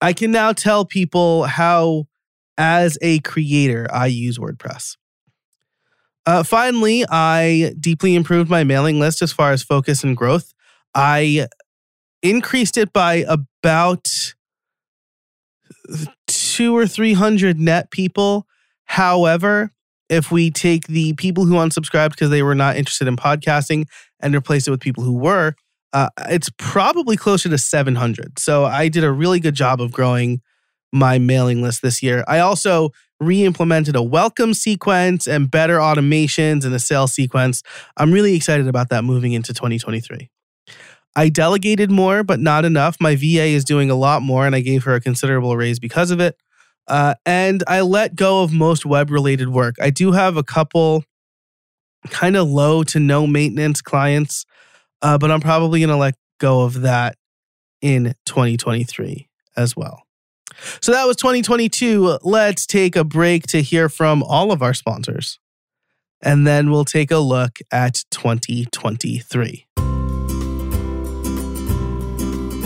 I 0.00 0.12
can 0.12 0.32
now 0.32 0.52
tell 0.52 0.84
people 0.84 1.44
how, 1.44 2.08
as 2.58 2.98
a 3.00 3.20
creator, 3.20 3.86
I 3.92 4.06
use 4.06 4.38
WordPress. 4.38 4.96
Uh, 6.26 6.42
finally, 6.42 7.04
I 7.08 7.74
deeply 7.78 8.16
improved 8.16 8.50
my 8.50 8.64
mailing 8.64 8.98
list 8.98 9.22
as 9.22 9.32
far 9.32 9.52
as 9.52 9.62
focus 9.62 10.02
and 10.02 10.16
growth. 10.16 10.52
I 10.94 11.46
increased 12.20 12.76
it 12.76 12.92
by 12.92 13.24
about 13.28 14.08
two 16.26 16.76
or 16.76 16.88
300 16.88 17.58
net 17.58 17.92
people. 17.92 18.46
However, 18.84 19.72
if 20.08 20.30
we 20.30 20.50
take 20.50 20.88
the 20.88 21.14
people 21.14 21.46
who 21.46 21.54
unsubscribed 21.54 22.10
because 22.10 22.30
they 22.30 22.42
were 22.42 22.54
not 22.54 22.76
interested 22.76 23.08
in 23.08 23.16
podcasting 23.16 23.86
and 24.22 24.34
replace 24.34 24.66
it 24.66 24.70
with 24.70 24.80
people 24.80 25.02
who 25.04 25.14
were, 25.14 25.54
uh, 25.92 26.08
it's 26.28 26.50
probably 26.56 27.16
closer 27.16 27.48
to 27.48 27.58
700. 27.58 28.38
So 28.38 28.64
I 28.64 28.88
did 28.88 29.04
a 29.04 29.12
really 29.12 29.40
good 29.40 29.54
job 29.54 29.80
of 29.80 29.92
growing 29.92 30.40
my 30.92 31.18
mailing 31.18 31.62
list 31.62 31.82
this 31.82 32.02
year. 32.02 32.24
I 32.28 32.38
also 32.38 32.90
re 33.20 33.44
implemented 33.44 33.96
a 33.96 34.02
welcome 34.02 34.52
sequence 34.54 35.26
and 35.26 35.50
better 35.50 35.78
automations 35.78 36.64
and 36.64 36.74
a 36.74 36.78
sales 36.78 37.12
sequence. 37.12 37.62
I'm 37.96 38.12
really 38.12 38.34
excited 38.34 38.68
about 38.68 38.88
that 38.90 39.04
moving 39.04 39.32
into 39.32 39.54
2023. 39.54 40.30
I 41.14 41.28
delegated 41.28 41.90
more, 41.90 42.22
but 42.22 42.40
not 42.40 42.64
enough. 42.64 42.96
My 43.00 43.16
VA 43.16 43.44
is 43.44 43.64
doing 43.64 43.90
a 43.90 43.94
lot 43.94 44.22
more, 44.22 44.46
and 44.46 44.54
I 44.54 44.60
gave 44.60 44.84
her 44.84 44.94
a 44.94 45.00
considerable 45.00 45.56
raise 45.56 45.78
because 45.78 46.10
of 46.10 46.20
it. 46.20 46.36
Uh, 46.88 47.14
and 47.26 47.62
I 47.68 47.82
let 47.82 48.16
go 48.16 48.42
of 48.42 48.52
most 48.52 48.84
web 48.84 49.10
related 49.10 49.48
work. 49.50 49.76
I 49.80 49.90
do 49.90 50.12
have 50.12 50.36
a 50.36 50.42
couple 50.42 51.04
kind 52.10 52.36
of 52.36 52.48
low 52.48 52.82
to 52.84 53.00
no 53.00 53.26
maintenance 53.26 53.80
clients, 53.80 54.44
uh, 55.02 55.18
but 55.18 55.30
I'm 55.30 55.40
probably 55.40 55.80
going 55.80 55.90
to 55.90 55.96
let 55.96 56.14
go 56.38 56.62
of 56.62 56.82
that 56.82 57.16
in 57.80 58.14
2023 58.26 59.28
as 59.56 59.76
well. 59.76 60.02
So 60.80 60.92
that 60.92 61.06
was 61.06 61.16
2022. 61.16 62.18
Let's 62.22 62.66
take 62.66 62.96
a 62.96 63.04
break 63.04 63.46
to 63.48 63.62
hear 63.62 63.88
from 63.88 64.22
all 64.22 64.52
of 64.52 64.62
our 64.62 64.74
sponsors. 64.74 65.38
And 66.22 66.46
then 66.46 66.70
we'll 66.70 66.84
take 66.84 67.10
a 67.10 67.18
look 67.18 67.58
at 67.72 68.04
2023. 68.10 69.66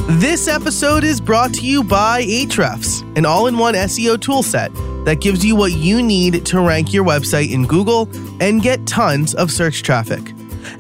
This 0.09 0.47
episode 0.47 1.03
is 1.03 1.21
brought 1.21 1.53
to 1.55 1.63
you 1.63 1.83
by 1.83 2.23
Ahrefs, 2.23 3.03
an 3.17 3.27
all 3.27 3.49
in 3.49 3.59
one 3.59 3.75
SEO 3.75 4.17
toolset 4.17 4.73
that 5.05 5.21
gives 5.21 5.45
you 5.45 5.57
what 5.57 5.73
you 5.73 6.01
need 6.01 6.47
to 6.47 6.61
rank 6.61 6.93
your 6.93 7.05
website 7.05 7.51
in 7.51 7.67
Google 7.67 8.09
and 8.41 8.63
get 8.63 8.87
tons 8.87 9.35
of 9.35 9.51
search 9.51 9.83
traffic. 9.83 10.33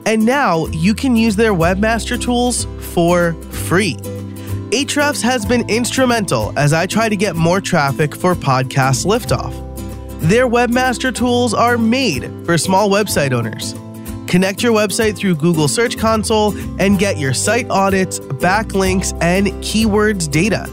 And 0.06 0.24
now 0.24 0.66
you 0.66 0.94
can 0.94 1.16
use 1.16 1.34
their 1.34 1.54
webmaster 1.54 2.22
tools 2.22 2.68
for 2.94 3.32
free. 3.50 3.96
Ahrefs 4.70 5.22
has 5.22 5.44
been 5.44 5.68
instrumental 5.68 6.56
as 6.56 6.72
I 6.72 6.86
try 6.86 7.08
to 7.08 7.16
get 7.16 7.34
more 7.34 7.60
traffic 7.60 8.14
for 8.14 8.36
Podcast 8.36 9.06
Liftoff. 9.06 9.52
Their 10.20 10.46
webmaster 10.46 11.12
tools 11.12 11.52
are 11.52 11.76
made 11.76 12.30
for 12.46 12.56
small 12.56 12.88
website 12.88 13.32
owners. 13.32 13.74
Connect 14.26 14.62
your 14.62 14.72
website 14.72 15.16
through 15.16 15.36
Google 15.36 15.68
Search 15.68 15.96
Console 15.96 16.56
and 16.80 16.98
get 16.98 17.18
your 17.18 17.32
site 17.34 17.68
audits, 17.70 18.18
backlinks, 18.18 19.16
and 19.22 19.46
keywords 19.62 20.30
data. 20.30 20.66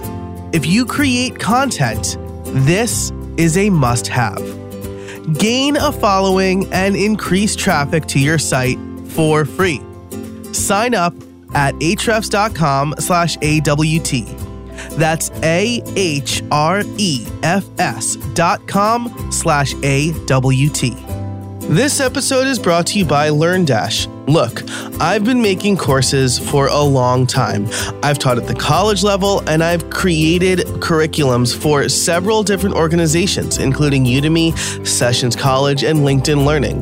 If 0.53 0.65
you 0.65 0.85
create 0.85 1.39
content, 1.39 2.17
this 2.45 3.11
is 3.37 3.57
a 3.57 3.69
must 3.69 4.07
have. 4.07 4.41
Gain 5.37 5.77
a 5.77 5.91
following 5.91 6.71
and 6.73 6.95
increase 6.95 7.55
traffic 7.55 8.05
to 8.07 8.19
your 8.19 8.37
site 8.37 8.77
for 9.07 9.45
free. 9.45 9.81
Sign 10.51 10.93
up 10.93 11.13
at 11.55 11.73
ahrefs.com 11.75 12.95
slash 12.99 13.37
AWT. 13.37 14.27
That's 14.97 15.31
A-H-R-E-F-S 15.41 16.45
dot 18.33 18.67
com 18.67 19.31
slash 19.31 19.73
A-W-T. 19.83 21.02
This 21.69 21.99
episode 21.99 22.45
is 22.45 22.59
brought 22.59 22.87
to 22.87 22.99
you 22.99 23.05
by 23.05 23.29
LearnDash. 23.29 24.27
Look, 24.27 24.63
I've 25.01 25.23
been 25.23 25.41
making 25.41 25.77
courses 25.77 26.37
for 26.37 26.67
a 26.67 26.81
long 26.81 27.25
time. 27.25 27.67
I've 28.03 28.19
taught 28.19 28.37
at 28.37 28.47
the 28.47 28.53
college 28.53 29.01
level 29.01 29.41
and 29.49 29.63
I've 29.63 29.89
created 29.89 30.59
curriculums 30.81 31.55
for 31.55 31.87
several 31.89 32.43
different 32.43 32.75
organizations, 32.75 33.57
including 33.57 34.05
Udemy, 34.05 34.55
Sessions 34.85 35.35
College, 35.35 35.83
and 35.83 35.99
LinkedIn 35.99 36.45
Learning. 36.45 36.81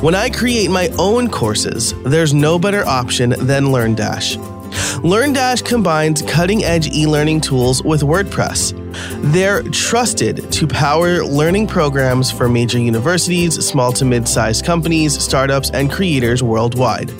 When 0.00 0.14
I 0.14 0.30
create 0.30 0.70
my 0.70 0.88
own 0.98 1.28
courses, 1.28 1.94
there's 2.02 2.32
no 2.32 2.58
better 2.58 2.84
option 2.86 3.30
than 3.30 3.66
LearnDash. 3.66 4.53
LearnDash 5.02 5.64
combines 5.64 6.22
cutting 6.22 6.64
edge 6.64 6.88
e 6.94 7.06
learning 7.06 7.40
tools 7.40 7.82
with 7.82 8.02
WordPress. 8.02 8.72
They're 9.32 9.62
trusted 9.62 10.50
to 10.52 10.66
power 10.66 11.24
learning 11.24 11.66
programs 11.66 12.30
for 12.30 12.48
major 12.48 12.78
universities, 12.78 13.64
small 13.64 13.92
to 13.92 14.04
mid 14.04 14.26
sized 14.26 14.64
companies, 14.64 15.18
startups, 15.18 15.70
and 15.70 15.90
creators 15.90 16.42
worldwide. 16.42 17.10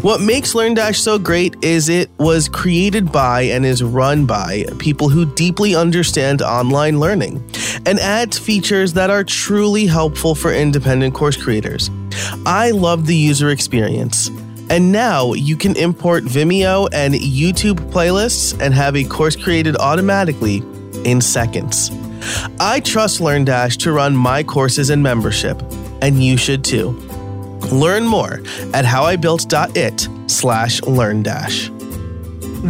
What 0.00 0.20
makes 0.20 0.54
LearnDash 0.54 0.96
so 0.96 1.18
great 1.18 1.56
is 1.62 1.88
it 1.88 2.10
was 2.18 2.48
created 2.48 3.12
by 3.12 3.42
and 3.42 3.66
is 3.66 3.82
run 3.82 4.24
by 4.24 4.64
people 4.78 5.08
who 5.08 5.26
deeply 5.34 5.74
understand 5.74 6.40
online 6.40 7.00
learning 7.00 7.44
and 7.84 7.98
adds 7.98 8.38
features 8.38 8.94
that 8.94 9.10
are 9.10 9.24
truly 9.24 9.86
helpful 9.86 10.34
for 10.34 10.52
independent 10.52 11.14
course 11.14 11.36
creators. 11.36 11.90
I 12.46 12.70
love 12.70 13.06
the 13.06 13.16
user 13.16 13.50
experience. 13.50 14.30
And 14.70 14.92
now 14.92 15.32
you 15.32 15.56
can 15.56 15.76
import 15.76 16.24
Vimeo 16.24 16.88
and 16.92 17.14
YouTube 17.14 17.76
playlists 17.90 18.58
and 18.60 18.74
have 18.74 18.96
a 18.96 19.04
course 19.04 19.36
created 19.36 19.76
automatically 19.76 20.62
in 21.04 21.20
seconds. 21.20 21.90
I 22.60 22.80
trust 22.80 23.20
LearnDash 23.20 23.78
to 23.78 23.92
run 23.92 24.16
my 24.16 24.42
courses 24.42 24.90
and 24.90 25.02
membership, 25.02 25.62
and 26.02 26.22
you 26.22 26.36
should 26.36 26.64
too. 26.64 26.90
Learn 27.72 28.06
more 28.06 28.40
at 28.74 28.84
howibuilt.it 28.84 30.08
slash 30.26 30.80
LearnDash. 30.82 31.74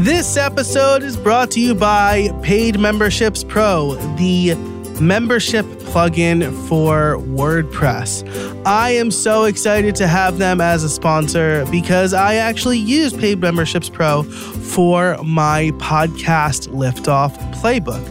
This 0.04 0.36
episode 0.36 1.02
is 1.02 1.16
brought 1.16 1.50
to 1.52 1.60
you 1.60 1.74
by 1.74 2.28
Paid 2.42 2.78
Memberships 2.78 3.42
Pro, 3.42 3.94
the 4.16 4.54
membership 5.00 5.64
plugin 5.64 6.52
for 6.68 7.16
WordPress. 7.18 8.24
I 8.66 8.90
am 8.90 9.10
so 9.10 9.44
excited 9.44 9.96
to 9.96 10.06
have 10.06 10.38
them 10.38 10.60
as 10.60 10.84
a 10.84 10.88
sponsor 10.88 11.64
because 11.70 12.12
I 12.12 12.34
actually 12.34 12.78
use 12.78 13.12
Paid 13.12 13.40
Memberships 13.40 13.88
Pro 13.88 14.22
for 14.22 15.16
my 15.24 15.70
podcast 15.78 16.68
liftoff 16.68 17.36
playbook. 17.54 18.04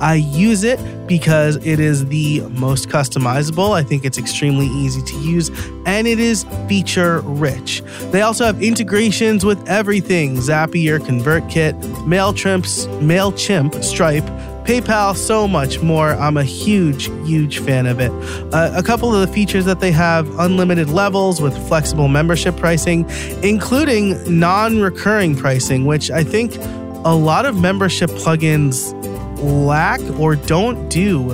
I 0.00 0.16
use 0.16 0.64
it 0.64 0.78
because 1.06 1.56
it 1.64 1.80
is 1.80 2.06
the 2.06 2.40
most 2.50 2.88
customizable. 2.88 3.72
I 3.72 3.82
think 3.82 4.04
it's 4.04 4.18
extremely 4.18 4.66
easy 4.66 5.02
to 5.02 5.16
use 5.20 5.50
and 5.86 6.06
it 6.06 6.18
is 6.18 6.44
feature 6.68 7.20
rich. 7.20 7.82
They 8.10 8.20
also 8.20 8.44
have 8.44 8.62
integrations 8.62 9.44
with 9.44 9.66
everything 9.68 10.36
Zapier, 10.36 10.98
ConvertKit, 10.98 11.80
MailChimp, 12.06 12.64
MailChimp, 13.00 13.82
Stripe, 13.82 14.28
PayPal, 14.64 15.14
so 15.14 15.46
much 15.46 15.82
more. 15.82 16.10
I'm 16.10 16.36
a 16.36 16.44
huge, 16.44 17.06
huge 17.26 17.58
fan 17.58 17.86
of 17.86 18.00
it. 18.00 18.10
Uh, 18.52 18.72
a 18.74 18.82
couple 18.82 19.14
of 19.14 19.26
the 19.26 19.32
features 19.32 19.66
that 19.66 19.80
they 19.80 19.92
have 19.92 20.28
unlimited 20.38 20.88
levels 20.88 21.40
with 21.40 21.54
flexible 21.68 22.08
membership 22.08 22.56
pricing, 22.56 23.04
including 23.42 24.38
non 24.38 24.80
recurring 24.80 25.36
pricing, 25.36 25.84
which 25.84 26.10
I 26.10 26.24
think 26.24 26.56
a 27.04 27.14
lot 27.14 27.44
of 27.44 27.60
membership 27.60 28.08
plugins 28.10 28.92
lack 29.38 30.00
or 30.18 30.36
don't 30.36 30.88
do 30.88 31.32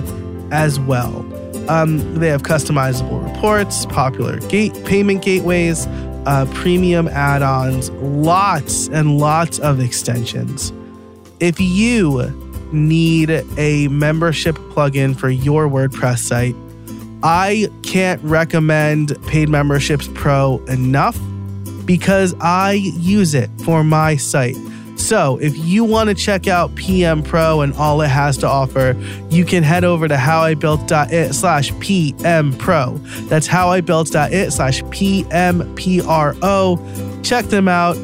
as 0.51 0.81
well. 0.81 1.19
Um, 1.71 2.19
they 2.19 2.29
have 2.29 2.43
customizable 2.43 3.33
reports, 3.33 3.87
popular 3.87 4.41
gate 4.41 4.75
payment 4.85 5.23
gateways, 5.23 5.87
uh, 6.27 6.47
premium 6.53 7.07
add-ons, 7.07 7.91
lots 7.91 8.89
and 8.89 9.19
lots 9.19 9.61
of 9.61 9.79
extensions. 9.79 10.73
If 11.39 11.61
you 11.61 12.50
need 12.73 13.31
a 13.57 13.89
membership 13.89 14.57
plugin 14.57 15.17
for 15.17 15.29
your 15.31 15.69
WordPress 15.69 16.19
site, 16.19 16.57
I 17.23 17.69
can't 17.83 18.23
recommend 18.23 19.21
Paid 19.27 19.49
Memberships 19.49 20.09
Pro 20.15 20.59
enough 20.69 21.19
because 21.85 22.35
I 22.41 22.73
use 22.73 23.35
it 23.35 23.51
for 23.65 23.85
my 23.85 24.17
site. 24.17 24.57
So, 24.97 25.39
if 25.39 25.57
you 25.57 25.83
want 25.83 26.09
to 26.11 26.15
check 26.15 26.47
out 26.47 26.75
PM 26.75 27.23
Pro 27.23 27.63
and 27.63 27.73
all 27.75 28.03
it 28.03 28.09
has 28.09 28.37
to 28.39 28.47
offer, 28.47 28.95
you 29.31 29.45
can 29.47 29.63
head 29.63 29.83
over 29.83 30.07
to 30.07 30.15
howibuilt.it 30.15 31.33
slash 31.35 31.73
PM 31.81 32.53
Pro. 32.59 32.99
That's 33.29 33.49
howibuilt.it 33.49 34.53
slash 34.53 34.83
PMPRO. 34.85 36.35
Check 37.25 37.47
them 37.47 37.67
out 37.67 37.97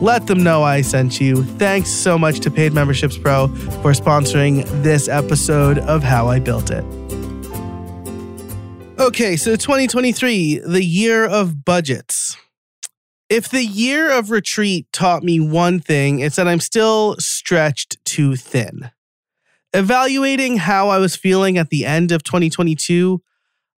let 0.00 0.26
them 0.26 0.42
know 0.42 0.62
I 0.62 0.80
sent 0.80 1.20
you. 1.20 1.44
Thanks 1.44 1.90
so 1.90 2.18
much 2.18 2.40
to 2.40 2.50
Paid 2.50 2.72
Memberships 2.72 3.18
Pro 3.18 3.48
for 3.82 3.92
sponsoring 3.92 4.64
this 4.82 5.08
episode 5.08 5.78
of 5.78 6.02
How 6.02 6.28
I 6.28 6.38
Built 6.38 6.70
It. 6.70 6.84
Okay, 8.98 9.36
so 9.36 9.56
2023, 9.56 10.58
the 10.58 10.84
year 10.84 11.24
of 11.24 11.64
budgets. 11.64 12.36
If 13.28 13.48
the 13.48 13.64
year 13.64 14.10
of 14.10 14.30
retreat 14.30 14.86
taught 14.92 15.22
me 15.22 15.38
one 15.38 15.80
thing, 15.80 16.18
it's 16.18 16.36
that 16.36 16.48
I'm 16.48 16.60
still 16.60 17.16
stretched 17.18 18.04
too 18.04 18.36
thin. 18.36 18.90
Evaluating 19.72 20.56
how 20.56 20.88
I 20.88 20.98
was 20.98 21.14
feeling 21.14 21.56
at 21.56 21.70
the 21.70 21.86
end 21.86 22.10
of 22.10 22.24
2022, 22.24 23.22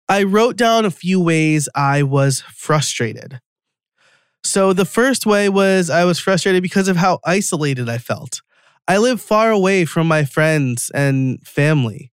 I 0.07 0.23
wrote 0.23 0.55
down 0.55 0.85
a 0.85 0.91
few 0.91 1.19
ways 1.19 1.67
I 1.75 2.03
was 2.03 2.41
frustrated. 2.55 3.41
So 4.43 4.73
the 4.73 4.85
first 4.85 5.25
way 5.25 5.49
was 5.49 5.89
I 5.89 6.03
was 6.03 6.19
frustrated 6.19 6.63
because 6.63 6.87
of 6.87 6.97
how 6.97 7.19
isolated 7.25 7.87
I 7.87 7.97
felt. 7.97 8.41
I 8.87 8.97
live 8.97 9.21
far 9.21 9.51
away 9.51 9.85
from 9.85 10.07
my 10.07 10.25
friends 10.25 10.91
and 10.93 11.39
family. 11.45 12.11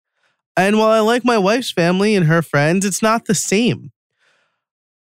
And 0.56 0.78
while 0.78 0.90
I 0.90 1.00
like 1.00 1.24
my 1.24 1.38
wife's 1.38 1.72
family 1.72 2.16
and 2.16 2.26
her 2.26 2.42
friends, 2.42 2.86
it's 2.86 3.02
not 3.02 3.26
the 3.26 3.36
same. 3.36 3.92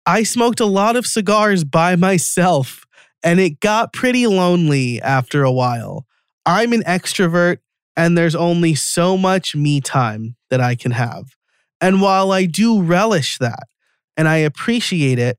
I 0.06 0.22
smoked 0.22 0.60
a 0.60 0.66
lot 0.66 0.96
of 0.96 1.06
cigars 1.06 1.64
by 1.64 1.94
myself, 1.96 2.86
and 3.22 3.38
it 3.38 3.60
got 3.60 3.92
pretty 3.92 4.26
lonely 4.26 5.00
after 5.02 5.42
a 5.42 5.52
while. 5.52 6.06
I'm 6.46 6.72
an 6.72 6.82
extrovert, 6.84 7.58
and 7.96 8.16
there's 8.16 8.34
only 8.34 8.74
so 8.74 9.16
much 9.16 9.54
me 9.54 9.80
time 9.80 10.36
that 10.48 10.60
I 10.60 10.74
can 10.74 10.92
have. 10.92 11.36
And 11.80 12.00
while 12.00 12.32
I 12.32 12.46
do 12.46 12.82
relish 12.82 13.38
that 13.38 13.64
and 14.16 14.26
I 14.26 14.36
appreciate 14.36 15.18
it, 15.18 15.38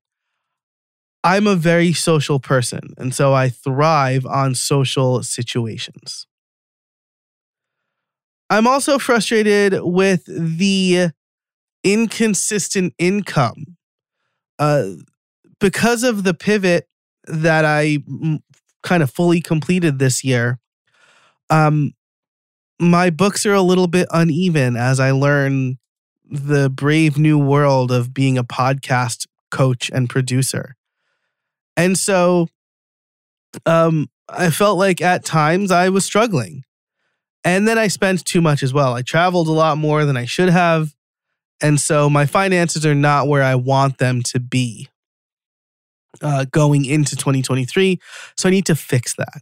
I'm 1.24 1.46
a 1.48 1.56
very 1.56 1.94
social 1.94 2.40
person. 2.40 2.94
And 2.98 3.14
so 3.14 3.34
I 3.34 3.50
thrive 3.50 4.26
on 4.26 4.56
social 4.56 5.22
situations. 5.24 6.26
I'm 8.50 8.68
also 8.68 9.00
frustrated 9.00 9.80
with 9.82 10.26
the 10.26 11.12
inconsistent 11.84 12.94
income. 12.98 13.78
Uh, 14.60 14.90
because 15.60 16.04
of 16.04 16.24
the 16.24 16.34
pivot 16.34 16.88
that 17.28 17.66
I 17.66 18.00
kind 18.84 19.04
of 19.04 19.12
fully 19.12 19.42
completed 19.42 20.00
this 20.00 20.24
year, 20.24 20.60
um, 21.50 21.94
my 22.80 23.10
books 23.12 23.46
are 23.46 23.54
a 23.54 23.62
little 23.62 23.88
bit 23.88 24.08
uneven 24.12 24.76
as 24.76 25.00
I 25.00 25.12
learn 25.12 25.78
the 26.30 26.70
brave 26.70 27.18
new 27.18 27.38
world 27.38 27.92
of 27.92 28.14
being 28.14 28.38
a 28.38 28.44
podcast 28.44 29.28
coach 29.52 29.92
and 29.94 30.10
producer. 30.10 30.76
And 31.78 31.98
so 31.98 32.48
um, 33.66 34.10
I 34.30 34.50
felt 34.50 34.78
like 34.78 35.02
at 35.02 35.26
times 35.26 35.72
I 35.72 35.90
was 35.90 36.06
struggling. 36.06 36.64
And 37.44 37.68
then 37.68 37.78
I 37.78 37.88
spent 37.88 38.24
too 38.24 38.42
much 38.42 38.62
as 38.62 38.74
well. 38.74 38.94
I 38.94 39.02
traveled 39.02 39.48
a 39.48 39.52
lot 39.52 39.78
more 39.78 40.06
than 40.06 40.16
I 40.16 40.26
should 40.26 40.50
have. 40.50 40.94
And 41.60 41.80
so 41.80 42.10
my 42.10 42.26
finances 42.26 42.86
are 42.86 42.96
not 42.96 43.28
where 43.28 43.44
I 43.44 43.56
want 43.56 43.98
them 43.98 44.22
to 44.24 44.40
be 44.40 44.90
uh, 46.22 46.46
going 46.52 46.86
into 46.86 47.16
2023. 47.16 48.00
So 48.38 48.48
I 48.48 48.52
need 48.52 48.66
to 48.68 48.76
fix 48.76 49.16
that. 49.16 49.42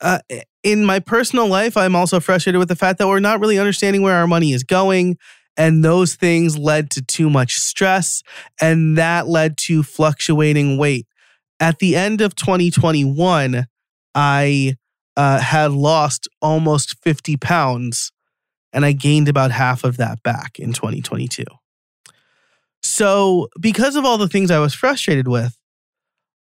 Uh, 0.00 0.18
in 0.62 0.84
my 0.84 1.00
personal 1.00 1.48
life, 1.48 1.76
I'm 1.76 1.96
also 1.96 2.20
frustrated 2.20 2.58
with 2.58 2.68
the 2.68 2.76
fact 2.76 2.98
that 2.98 3.08
we're 3.08 3.20
not 3.20 3.40
really 3.40 3.58
understanding 3.58 4.02
where 4.02 4.14
our 4.14 4.26
money 4.26 4.52
is 4.52 4.62
going. 4.62 5.18
And 5.58 5.84
those 5.84 6.14
things 6.14 6.56
led 6.56 6.88
to 6.92 7.02
too 7.02 7.28
much 7.28 7.56
stress, 7.56 8.22
and 8.60 8.96
that 8.96 9.26
led 9.26 9.58
to 9.66 9.82
fluctuating 9.82 10.78
weight. 10.78 11.06
At 11.60 11.80
the 11.80 11.96
end 11.96 12.20
of 12.20 12.36
2021, 12.36 13.66
I 14.14 14.76
uh, 15.16 15.40
had 15.40 15.72
lost 15.72 16.28
almost 16.40 16.96
50 17.02 17.36
pounds, 17.38 18.12
and 18.72 18.84
I 18.84 18.92
gained 18.92 19.28
about 19.28 19.50
half 19.50 19.82
of 19.82 19.96
that 19.96 20.22
back 20.22 20.60
in 20.60 20.72
2022. 20.72 21.44
So, 22.80 23.48
because 23.60 23.96
of 23.96 24.04
all 24.04 24.16
the 24.16 24.28
things 24.28 24.52
I 24.52 24.60
was 24.60 24.74
frustrated 24.74 25.26
with, 25.26 25.58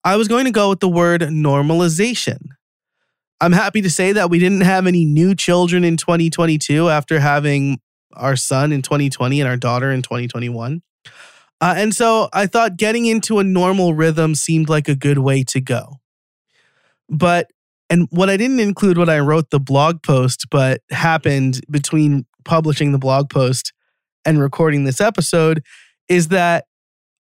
I 0.03 0.17
was 0.17 0.27
going 0.27 0.45
to 0.45 0.51
go 0.51 0.71
with 0.71 0.81
the 0.81 0.89
word 0.89 1.21
normalization. 1.23 2.49
I'm 3.41 3.53
happy 3.53 3.81
to 3.83 3.91
say 3.91 4.13
that 4.13 4.29
we 4.29 4.39
didn't 4.39 4.63
have 4.63 4.87
any 4.87 5.05
new 5.05 5.35
children 5.35 5.85
in 5.85 5.97
2022 5.97 6.89
after 6.89 7.21
having 7.21 7.79
our 8.17 8.37
son 8.37 8.73
in 8.73 8.83
2020 8.83 9.41
and 9.41 9.49
our 9.49 9.57
daughter 9.57 9.91
in 9.91 10.03
2021. 10.03 10.83
Uh, 11.61 11.75
and 11.77 11.95
so 11.95 12.29
I 12.33 12.47
thought 12.47 12.77
getting 12.77 13.07
into 13.07 13.39
a 13.39 13.45
normal 13.45 13.95
rhythm 13.95 14.35
seemed 14.35 14.69
like 14.69 14.89
a 14.89 14.95
good 14.95 15.19
way 15.19 15.45
to 15.45 15.61
go. 15.61 16.01
But, 17.09 17.51
and 17.89 18.09
what 18.11 18.31
I 18.31 18.37
didn't 18.37 18.61
include 18.61 18.99
when 18.99 19.09
I 19.09 19.21
wrote 19.21 19.51
the 19.51 19.61
blog 19.61 20.03
post, 20.03 20.47
but 20.51 20.81
happened 20.91 21.61
between 21.71 22.27
publishing 22.45 22.93
the 22.93 22.99
blog 22.99 23.31
post 23.31 23.73
and 24.25 24.41
recording 24.41 24.85
this 24.85 25.01
episode 25.01 25.63
is 26.09 26.29
that 26.29 26.67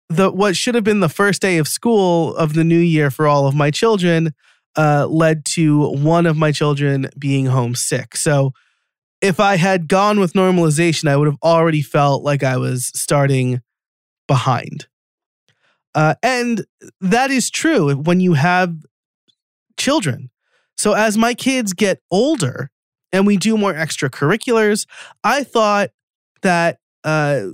the 0.08 0.30
what 0.30 0.56
should 0.56 0.74
have 0.74 0.84
been 0.84 1.00
the 1.00 1.08
first 1.08 1.40
day 1.40 1.58
of 1.58 1.66
school 1.66 2.36
of 2.36 2.54
the 2.54 2.64
new 2.64 2.78
year 2.78 3.10
for 3.10 3.26
all 3.26 3.46
of 3.46 3.54
my 3.54 3.70
children 3.70 4.34
uh, 4.76 5.06
led 5.08 5.44
to 5.44 5.88
one 5.90 6.26
of 6.26 6.36
my 6.36 6.52
children 6.52 7.08
being 7.18 7.46
homesick. 7.46 8.16
So 8.16 8.52
if 9.24 9.40
I 9.40 9.56
had 9.56 9.88
gone 9.88 10.20
with 10.20 10.34
normalization, 10.34 11.08
I 11.08 11.16
would 11.16 11.26
have 11.26 11.38
already 11.42 11.80
felt 11.80 12.22
like 12.22 12.42
I 12.42 12.58
was 12.58 12.92
starting 12.94 13.62
behind. 14.28 14.86
Uh, 15.94 16.14
and 16.22 16.66
that 17.00 17.30
is 17.30 17.48
true 17.48 17.94
when 17.94 18.20
you 18.20 18.34
have 18.34 18.76
children. 19.78 20.28
So 20.76 20.92
as 20.92 21.16
my 21.16 21.32
kids 21.32 21.72
get 21.72 22.02
older 22.10 22.70
and 23.14 23.26
we 23.26 23.38
do 23.38 23.56
more 23.56 23.72
extracurriculars, 23.72 24.86
I 25.22 25.42
thought 25.42 25.88
that 26.42 26.80
uh, 27.02 27.44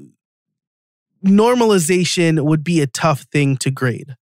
normalization 1.24 2.40
would 2.42 2.64
be 2.64 2.80
a 2.80 2.88
tough 2.88 3.26
thing 3.30 3.56
to 3.58 3.70
grade. 3.70 4.16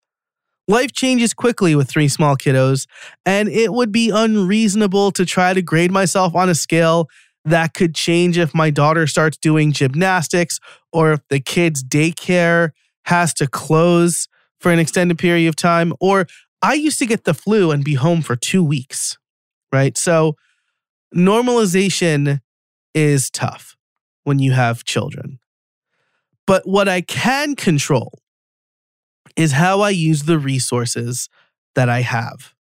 Life 0.66 0.92
changes 0.92 1.32
quickly 1.32 1.74
with 1.74 1.88
three 1.88 2.08
small 2.08 2.36
kiddos, 2.36 2.86
and 3.24 3.48
it 3.48 3.72
would 3.72 3.90
be 3.90 4.10
unreasonable 4.10 5.12
to 5.12 5.24
try 5.24 5.54
to 5.54 5.62
grade 5.62 5.90
myself 5.90 6.34
on 6.34 6.50
a 6.50 6.54
scale 6.54 7.08
that 7.44 7.74
could 7.74 7.94
change 7.94 8.36
if 8.38 8.54
my 8.54 8.70
daughter 8.70 9.06
starts 9.06 9.36
doing 9.36 9.72
gymnastics 9.72 10.60
or 10.92 11.12
if 11.12 11.20
the 11.28 11.40
kid's 11.40 11.82
daycare 11.82 12.70
has 13.06 13.32
to 13.34 13.46
close 13.46 14.28
for 14.60 14.70
an 14.70 14.78
extended 14.78 15.18
period 15.18 15.48
of 15.48 15.56
time. 15.56 15.92
Or 16.00 16.26
I 16.62 16.74
used 16.74 16.98
to 16.98 17.06
get 17.06 17.24
the 17.24 17.34
flu 17.34 17.70
and 17.70 17.84
be 17.84 17.94
home 17.94 18.22
for 18.22 18.36
two 18.36 18.64
weeks, 18.64 19.16
right? 19.72 19.96
So 19.96 20.36
normalization 21.14 22.40
is 22.94 23.30
tough 23.30 23.76
when 24.24 24.38
you 24.38 24.52
have 24.52 24.84
children. 24.84 25.38
But 26.46 26.66
what 26.66 26.88
I 26.88 27.00
can 27.00 27.56
control 27.56 28.20
is 29.36 29.52
how 29.52 29.80
I 29.80 29.90
use 29.90 30.24
the 30.24 30.38
resources 30.38 31.28
that 31.74 31.88
I 31.88 32.00
have. 32.00 32.54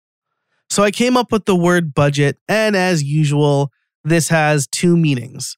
So 0.69 0.83
I 0.83 0.91
came 0.91 1.17
up 1.17 1.33
with 1.33 1.45
the 1.45 1.57
word 1.57 1.95
budget, 1.95 2.39
and 2.49 2.77
as 2.77 3.03
usual, 3.03 3.73
this 4.07 4.29
has 4.29 4.67
two 4.67 4.97
meanings. 4.97 5.57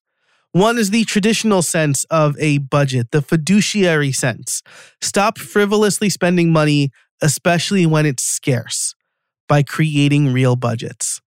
One 0.52 0.78
is 0.78 0.90
the 0.90 1.04
traditional 1.04 1.62
sense 1.62 2.04
of 2.04 2.36
a 2.38 2.58
budget, 2.58 3.10
the 3.10 3.20
fiduciary 3.20 4.12
sense. 4.12 4.62
Stop 5.00 5.38
frivolously 5.38 6.08
spending 6.08 6.50
money, 6.50 6.90
especially 7.20 7.84
when 7.84 8.06
it's 8.06 8.24
scarce, 8.24 8.94
by 9.46 9.62
creating 9.62 10.32
real 10.32 10.56
budgets. 10.56 11.20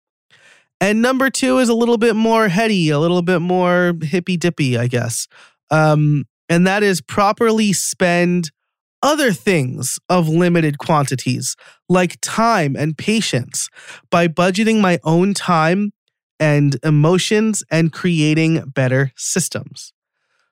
And 0.79 1.03
number 1.03 1.29
two 1.29 1.59
is 1.59 1.69
a 1.69 1.75
little 1.75 1.99
bit 1.99 2.15
more 2.15 2.47
heady, 2.47 2.89
a 2.89 2.97
little 2.97 3.21
bit 3.21 3.39
more 3.39 3.93
hippy 4.01 4.37
dippy, 4.37 4.77
I 4.77 4.87
guess. 4.87 5.27
Um, 5.69 6.25
and 6.49 6.65
that 6.65 6.81
is 6.81 7.01
properly 7.01 7.71
spend 7.71 8.49
other 9.03 9.31
things 9.31 9.99
of 10.09 10.27
limited 10.27 10.79
quantities, 10.79 11.55
like 11.87 12.17
time 12.21 12.75
and 12.75 12.97
patience, 12.97 13.69
by 14.09 14.27
budgeting 14.27 14.81
my 14.81 14.99
own 15.03 15.35
time 15.35 15.91
and 16.41 16.77
emotions 16.83 17.63
and 17.71 17.93
creating 17.93 18.63
better 18.65 19.13
systems. 19.15 19.93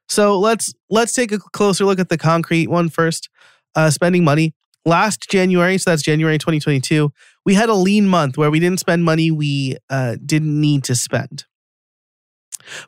So 0.07 0.39
let's 0.39 0.73
let's 0.89 1.11
take 1.11 1.31
a 1.31 1.39
closer 1.39 1.83
look 1.83 1.99
at 1.99 2.09
the 2.09 2.17
concrete 2.17 2.67
one 2.67 2.87
first. 2.87 3.27
Uh, 3.75 3.89
spending 3.91 4.23
money. 4.23 4.55
Last 4.85 5.29
January, 5.29 5.77
so 5.77 5.91
that's 5.91 6.01
January 6.01 6.39
2022, 6.39 7.11
we 7.45 7.53
had 7.53 7.69
a 7.69 7.75
lean 7.75 8.07
month 8.07 8.37
where 8.37 8.49
we 8.49 8.59
didn't 8.59 8.79
spend 8.79 9.03
money 9.03 9.29
we 9.29 9.77
uh, 9.89 10.15
didn't 10.25 10.59
need 10.59 10.83
to 10.85 10.95
spend. 10.95 11.45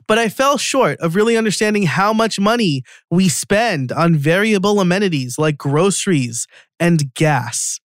But 0.08 0.18
I 0.18 0.28
fell 0.28 0.58
short 0.58 0.98
of 0.98 1.14
really 1.14 1.36
understanding 1.36 1.84
how 1.84 2.12
much 2.12 2.40
money 2.40 2.82
we 3.10 3.28
spend 3.28 3.92
on 3.92 4.16
variable 4.16 4.80
amenities 4.80 5.38
like 5.38 5.56
groceries 5.56 6.46
and 6.80 7.14
gas. 7.14 7.78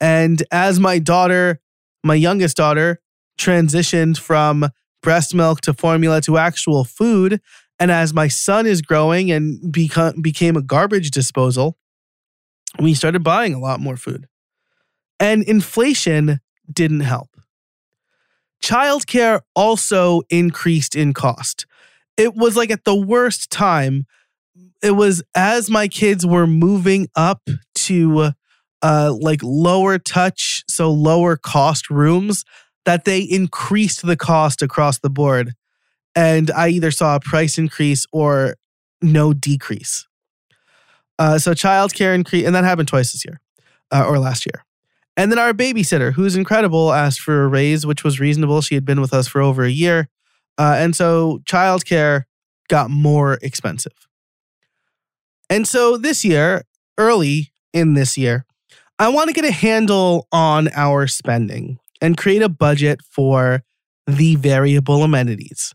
And 0.00 0.42
as 0.50 0.80
my 0.80 0.98
daughter, 0.98 1.60
my 2.02 2.14
youngest 2.14 2.56
daughter, 2.56 3.00
transitioned 3.38 4.18
from 4.18 4.68
breast 5.02 5.34
milk 5.34 5.60
to 5.62 5.74
formula 5.74 6.20
to 6.22 6.38
actual 6.38 6.84
food. 6.84 7.40
And 7.78 7.90
as 7.90 8.14
my 8.14 8.28
son 8.28 8.66
is 8.66 8.82
growing 8.82 9.30
and 9.30 9.72
become, 9.72 10.20
became 10.20 10.56
a 10.56 10.62
garbage 10.62 11.10
disposal, 11.10 11.76
we 12.80 12.94
started 12.94 13.22
buying 13.22 13.54
a 13.54 13.60
lot 13.60 13.80
more 13.80 13.96
food. 13.96 14.26
And 15.20 15.42
inflation 15.44 16.40
didn't 16.72 17.00
help. 17.00 17.28
Childcare 18.62 19.40
also 19.54 20.22
increased 20.30 20.96
in 20.96 21.12
cost. 21.12 21.66
It 22.16 22.34
was 22.34 22.56
like 22.56 22.70
at 22.70 22.84
the 22.84 22.96
worst 22.96 23.50
time. 23.50 24.06
It 24.82 24.92
was 24.92 25.22
as 25.34 25.68
my 25.68 25.88
kids 25.88 26.26
were 26.26 26.46
moving 26.46 27.08
up 27.14 27.42
to 27.74 28.30
uh, 28.82 29.14
like 29.18 29.40
lower 29.42 29.98
touch, 29.98 30.62
so 30.68 30.90
lower 30.90 31.36
cost 31.36 31.90
rooms 31.90 32.44
that 32.84 33.04
they 33.04 33.20
increased 33.20 34.06
the 34.06 34.16
cost 34.16 34.62
across 34.62 34.98
the 34.98 35.10
board. 35.10 35.54
And 36.14 36.50
I 36.50 36.68
either 36.68 36.90
saw 36.90 37.16
a 37.16 37.20
price 37.20 37.58
increase 37.58 38.06
or 38.12 38.56
no 39.02 39.32
decrease. 39.32 40.06
Uh, 41.18 41.38
so 41.38 41.52
childcare 41.52 42.14
increase, 42.14 42.46
and 42.46 42.54
that 42.54 42.64
happened 42.64 42.88
twice 42.88 43.12
this 43.12 43.24
year 43.24 43.40
uh, 43.92 44.04
or 44.06 44.18
last 44.18 44.46
year. 44.46 44.64
And 45.16 45.30
then 45.30 45.38
our 45.38 45.52
babysitter, 45.52 46.12
who's 46.12 46.34
incredible, 46.34 46.92
asked 46.92 47.20
for 47.20 47.44
a 47.44 47.48
raise, 47.48 47.86
which 47.86 48.02
was 48.02 48.18
reasonable. 48.18 48.60
She 48.60 48.74
had 48.74 48.84
been 48.84 49.00
with 49.00 49.14
us 49.14 49.28
for 49.28 49.40
over 49.40 49.62
a 49.62 49.70
year. 49.70 50.08
Uh, 50.58 50.74
and 50.78 50.94
so 50.94 51.40
childcare 51.44 52.24
got 52.68 52.90
more 52.90 53.38
expensive. 53.42 53.92
And 55.48 55.68
so 55.68 55.96
this 55.96 56.24
year, 56.24 56.64
early 56.98 57.52
in 57.72 57.94
this 57.94 58.18
year, 58.18 58.44
I 58.98 59.08
want 59.08 59.28
to 59.28 59.34
get 59.34 59.44
a 59.44 59.52
handle 59.52 60.26
on 60.32 60.68
our 60.74 61.06
spending 61.06 61.78
and 62.04 62.18
create 62.18 62.42
a 62.42 62.50
budget 62.50 63.00
for 63.02 63.62
the 64.06 64.36
variable 64.36 65.02
amenities. 65.02 65.74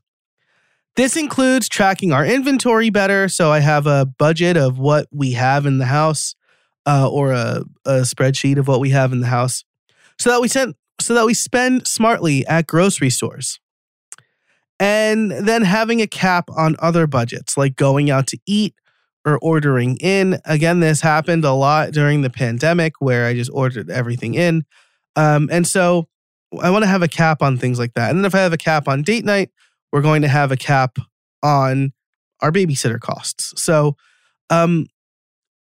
This 0.95 1.17
includes 1.17 1.67
tracking 1.67 2.11
our 2.11 2.23
inventory 2.23 2.91
better. 2.91 3.27
So 3.29 3.51
I 3.51 3.59
have 3.61 3.87
a 3.87 4.05
budget 4.05 4.55
of 4.55 4.77
what 4.77 5.07
we 5.11 5.31
have 5.31 5.65
in 5.65 5.79
the 5.79 5.87
house 5.87 6.35
uh, 6.85 7.09
or 7.09 7.31
a, 7.31 7.63
a 7.83 8.01
spreadsheet 8.01 8.57
of 8.57 8.67
what 8.67 8.79
we 8.79 8.91
have 8.91 9.11
in 9.11 9.21
the 9.21 9.27
house 9.27 9.63
so 10.19 10.29
that 10.29 10.39
we 10.39 10.47
send 10.47 10.75
so 11.01 11.15
that 11.15 11.25
we 11.25 11.33
spend 11.33 11.87
smartly 11.87 12.45
at 12.45 12.67
grocery 12.67 13.09
stores. 13.09 13.59
And 14.79 15.31
then 15.31 15.63
having 15.63 16.01
a 16.01 16.07
cap 16.07 16.49
on 16.55 16.75
other 16.79 17.07
budgets 17.07 17.57
like 17.57 17.75
going 17.75 18.11
out 18.11 18.27
to 18.27 18.37
eat 18.45 18.75
or 19.25 19.39
ordering 19.39 19.97
in. 19.97 20.39
Again, 20.45 20.79
this 20.79 21.01
happened 21.01 21.43
a 21.43 21.53
lot 21.53 21.91
during 21.91 22.21
the 22.21 22.29
pandemic 22.29 22.93
where 22.99 23.25
I 23.25 23.33
just 23.33 23.49
ordered 23.51 23.89
everything 23.89 24.35
in. 24.35 24.65
Um, 25.15 25.49
and 25.51 25.65
so 25.67 26.07
I 26.61 26.71
want 26.71 26.83
to 26.83 26.89
have 26.89 27.03
a 27.03 27.07
cap 27.07 27.41
on 27.41 27.57
things 27.57 27.77
like 27.77 27.93
that. 27.93 28.09
And 28.09 28.19
then 28.19 28.25
if 28.25 28.33
I 28.33 28.39
have 28.39 28.53
a 28.53 28.57
cap 28.57 28.87
on 28.87 29.03
date 29.03 29.25
night, 29.25 29.51
we're 29.91 30.01
going 30.01 30.21
to 30.23 30.27
have 30.27 30.51
a 30.51 30.57
cap 30.57 30.97
on 31.43 31.93
our 32.41 32.51
babysitter 32.51 32.99
costs. 32.99 33.53
So 33.61 33.95
um, 34.49 34.87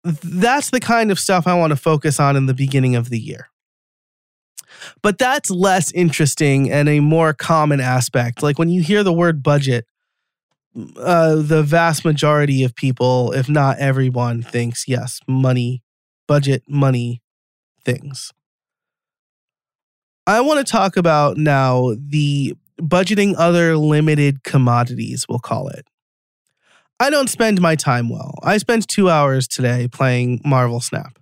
that's 0.03 0.69
the 0.69 0.79
kind 0.79 1.11
of 1.11 1.19
stuff 1.19 1.47
I 1.47 1.53
want 1.53 1.71
to 1.71 1.77
focus 1.77 2.19
on 2.19 2.35
in 2.35 2.45
the 2.45 2.53
beginning 2.53 2.95
of 2.95 3.09
the 3.09 3.19
year. 3.19 3.49
But 5.01 5.17
that's 5.17 5.49
less 5.49 5.91
interesting 5.91 6.71
and 6.71 6.89
a 6.89 6.99
more 6.99 7.33
common 7.33 7.79
aspect. 7.79 8.43
Like 8.43 8.59
when 8.59 8.69
you 8.69 8.81
hear 8.81 9.03
the 9.03 9.13
word 9.13 9.43
budget, 9.43 9.85
uh, 10.97 11.35
the 11.35 11.63
vast 11.63 12.03
majority 12.03 12.63
of 12.63 12.75
people, 12.75 13.31
if 13.33 13.47
not 13.47 13.77
everyone, 13.77 14.41
thinks 14.41 14.87
yes, 14.87 15.19
money, 15.27 15.83
budget, 16.27 16.63
money, 16.67 17.21
things. 17.85 18.31
I 20.25 20.39
want 20.39 20.65
to 20.65 20.71
talk 20.71 20.95
about 20.95 21.37
now 21.37 21.95
the 21.97 22.55
budgeting 22.81 23.35
other 23.37 23.75
limited 23.77 24.43
commodities, 24.43 25.25
we'll 25.27 25.39
call 25.39 25.67
it. 25.67 25.85
I 26.99 27.09
don't 27.09 27.29
spend 27.29 27.59
my 27.59 27.75
time 27.75 28.07
well. 28.07 28.35
I 28.41 28.57
spent 28.57 28.87
two 28.87 29.09
hours 29.09 29.47
today 29.47 29.89
playing 29.91 30.41
Marvel 30.45 30.79
Snap. 30.79 31.19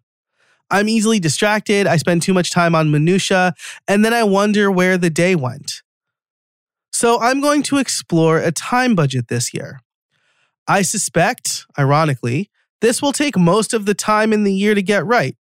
I'm 0.70 0.88
easily 0.88 1.20
distracted. 1.20 1.88
I 1.88 1.98
spend 1.98 2.22
too 2.22 2.34
much 2.34 2.52
time 2.52 2.76
on 2.76 2.92
minutia, 2.92 3.54
and 3.88 4.06
then 4.06 4.14
I 4.14 4.24
wonder 4.24 4.72
where 4.72 4.98
the 4.98 5.10
day 5.10 5.36
went. 5.36 5.82
So 6.94 7.20
I'm 7.20 7.42
going 7.42 7.64
to 7.64 7.78
explore 7.78 8.38
a 8.38 8.52
time 8.52 8.96
budget 8.96 9.28
this 9.28 9.54
year. 9.54 9.80
I 10.68 10.84
suspect, 10.84 11.66
ironically, 11.78 12.52
this 12.82 13.02
will 13.02 13.12
take 13.12 13.38
most 13.38 13.74
of 13.74 13.86
the 13.86 13.94
time 13.94 14.32
in 14.32 14.44
the 14.44 14.54
year 14.54 14.76
to 14.76 14.82
get 14.82 15.06
right. 15.06 15.36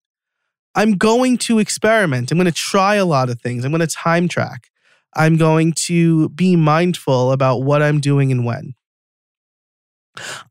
I'm 0.76 0.94
going 0.98 1.38
to 1.40 1.60
experiment. 1.60 2.32
I'm 2.32 2.38
going 2.38 2.46
to 2.46 2.52
try 2.52 2.96
a 2.96 3.06
lot 3.06 3.30
of 3.30 3.42
things. 3.42 3.66
I'm 3.66 3.72
going 3.72 3.82
to 3.82 3.88
time 3.88 4.28
track. 4.28 4.70
I'm 5.16 5.36
going 5.36 5.74
to 5.74 6.30
be 6.30 6.56
mindful 6.56 7.32
about 7.32 7.64
what 7.64 7.82
I'm 7.82 8.00
doing 8.00 8.32
and 8.32 8.46
when. 8.46 8.74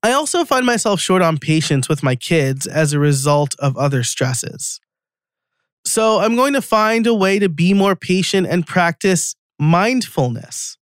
I 0.02 0.12
also 0.12 0.44
find 0.44 0.66
myself 0.66 1.00
short 1.00 1.22
on 1.22 1.38
patience 1.38 1.88
with 1.88 2.02
my 2.02 2.16
kids 2.16 2.66
as 2.66 2.92
a 2.92 2.98
result 2.98 3.54
of 3.59 3.76
other 3.76 4.02
stresses. 4.02 4.80
So 5.85 6.20
I'm 6.20 6.37
going 6.37 6.52
to 6.52 6.62
find 6.62 7.06
a 7.06 7.14
way 7.14 7.38
to 7.38 7.48
be 7.48 7.72
more 7.72 7.96
patient 7.96 8.46
and 8.46 8.66
practice 8.66 9.35
mindfulness. 9.59 10.76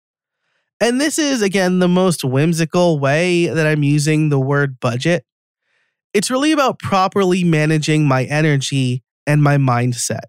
And 0.79 1.01
this 1.01 1.17
is, 1.17 1.41
again, 1.41 1.79
the 1.79 1.87
most 1.87 2.23
whimsical 2.23 2.99
way 2.99 3.47
that 3.47 3.65
I'm 3.65 3.83
using 3.83 4.29
the 4.29 4.39
word 4.39 4.79
budget. 4.79 5.25
It's 6.13 6.29
really 6.29 6.51
about 6.51 6.79
properly 6.79 7.43
managing 7.43 8.07
my 8.07 8.25
energy 8.25 9.03
and 9.27 9.43
my 9.43 9.57
mindset. 9.57 10.23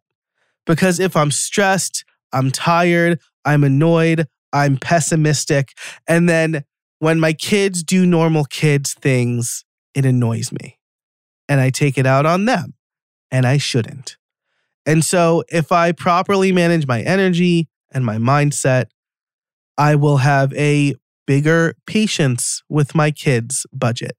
Because 0.67 1.01
if 1.01 1.17
I'm 1.17 1.31
stressed, 1.31 2.05
I'm 2.33 2.51
tired, 2.51 3.21
I'm 3.47 3.65
annoyed, 3.65 4.27
I'm 4.53 4.77
pessimistic, 4.77 5.71
and 6.07 6.29
then 6.29 6.65
when 6.99 7.21
my 7.21 7.33
kids 7.33 7.83
do 7.83 8.05
normal 8.05 8.45
kids 8.45 8.93
things, 8.93 9.65
it 9.95 10.05
annoys 10.05 10.53
me. 10.53 10.79
And 11.49 11.61
I 11.61 11.71
take 11.71 11.97
it 11.97 12.07
out 12.07 12.27
on 12.27 12.45
them, 12.45 12.75
and 13.31 13.47
I 13.47 13.57
shouldn't. 13.57 14.17
And 14.85 15.05
so, 15.05 15.45
if 15.49 15.71
I 15.73 15.93
properly 15.93 16.53
manage 16.53 16.87
my 16.87 17.03
energy 17.03 17.69
and 17.93 18.05
my 18.05 18.17
mindset, 18.17 18.87
I 19.79 19.95
will 19.95 20.19
have 20.19 20.53
a 20.55 20.95
bigger 21.27 21.75
patience 21.87 22.63
with 22.69 22.95
my 22.95 23.11
kids' 23.11 23.65
budget. 23.73 24.17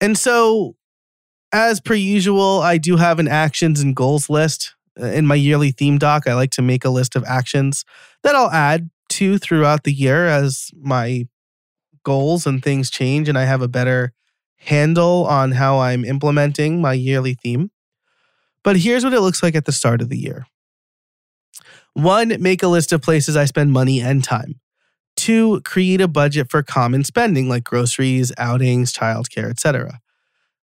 And 0.00 0.18
so, 0.18 0.76
as 1.52 1.80
per 1.80 1.94
usual, 1.94 2.60
I 2.60 2.78
do 2.78 2.96
have 2.96 3.18
an 3.18 3.28
actions 3.28 3.80
and 3.80 3.94
goals 3.94 4.30
list. 4.30 4.74
Uh, 5.00 5.06
in 5.06 5.26
my 5.26 5.34
yearly 5.34 5.70
theme 5.70 5.98
doc, 5.98 6.26
I 6.26 6.34
like 6.34 6.50
to 6.52 6.62
make 6.62 6.84
a 6.84 6.90
list 6.90 7.16
of 7.16 7.24
actions 7.24 7.84
that 8.22 8.34
I'll 8.34 8.50
add 8.50 8.90
to 9.10 9.38
throughout 9.38 9.84
the 9.84 9.92
year 9.92 10.26
as 10.26 10.70
my 10.76 11.26
goals 12.04 12.46
and 12.46 12.62
things 12.62 12.90
change 12.90 13.28
and 13.28 13.36
I 13.36 13.44
have 13.44 13.62
a 13.62 13.68
better 13.68 14.12
handle 14.56 15.26
on 15.26 15.52
how 15.52 15.78
I'm 15.78 16.04
implementing 16.04 16.80
my 16.80 16.92
yearly 16.92 17.34
theme. 17.34 17.70
But 18.62 18.76
here's 18.76 19.04
what 19.04 19.14
it 19.14 19.20
looks 19.20 19.42
like 19.42 19.54
at 19.54 19.64
the 19.64 19.72
start 19.72 20.02
of 20.02 20.10
the 20.10 20.18
year. 20.18 20.46
One, 21.94 22.36
make 22.40 22.62
a 22.62 22.68
list 22.68 22.92
of 22.92 23.02
places 23.02 23.36
I 23.36 23.46
spend 23.46 23.72
money 23.72 24.00
and 24.00 24.22
time. 24.22 24.60
Two, 25.16 25.60
create 25.62 26.00
a 26.00 26.08
budget 26.08 26.50
for 26.50 26.62
common 26.62 27.04
spending 27.04 27.48
like 27.48 27.64
groceries, 27.64 28.32
outings, 28.38 28.92
childcare, 28.92 29.50
etc. 29.50 30.00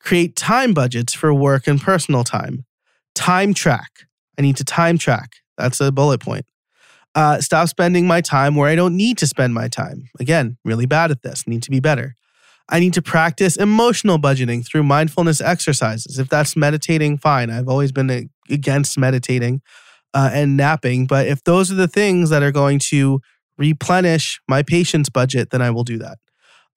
Create 0.06 0.36
time 0.36 0.74
budgets 0.74 1.14
for 1.14 1.34
work 1.34 1.68
and 1.68 1.82
personal 1.82 2.24
time. 2.24 2.64
Time 3.16 3.54
track. 3.54 3.90
I 4.38 4.44
need 4.44 4.56
to 4.58 4.64
time 4.64 4.98
track. 4.98 5.38
That's 5.58 5.82
a 5.82 5.92
bullet 5.92 6.22
point. 6.22 6.46
Uh, 7.16 7.42
stop 7.42 7.68
spending 7.70 8.06
my 8.06 8.22
time 8.22 8.56
where 8.56 8.70
I 8.70 8.76
don't 8.76 8.96
need 8.96 9.18
to 9.18 9.28
spend 9.28 9.54
my 9.54 9.68
time. 9.68 10.10
Again, 10.20 10.58
really 10.64 10.86
bad 10.86 11.12
at 11.12 11.24
this. 11.24 11.48
Need 11.48 11.64
to 11.64 11.72
be 11.72 11.80
better. 11.80 12.14
I 12.70 12.80
need 12.80 12.94
to 12.94 13.02
practice 13.02 13.58
emotional 13.58 14.20
budgeting 14.20 14.66
through 14.66 14.84
mindfulness 14.84 15.40
exercises. 15.42 16.20
If 16.20 16.30
that's 16.30 16.56
meditating, 16.56 17.20
fine. 17.20 17.50
I've 17.50 17.70
always 17.70 17.92
been 17.92 18.30
against 18.50 18.98
meditating 18.98 19.62
uh, 20.14 20.30
and 20.34 20.58
napping, 20.58 21.08
but 21.08 21.28
if 21.28 21.44
those 21.44 21.72
are 21.72 21.76
the 21.76 21.88
things 21.88 22.30
that 22.30 22.44
are 22.44 22.52
going 22.52 22.80
to 22.80 23.22
replenish 23.58 24.40
my 24.48 24.62
patience 24.62 25.10
budget, 25.10 25.52
then 25.52 25.62
I 25.62 25.72
will 25.72 25.84
do 25.84 25.98
that. 26.00 26.18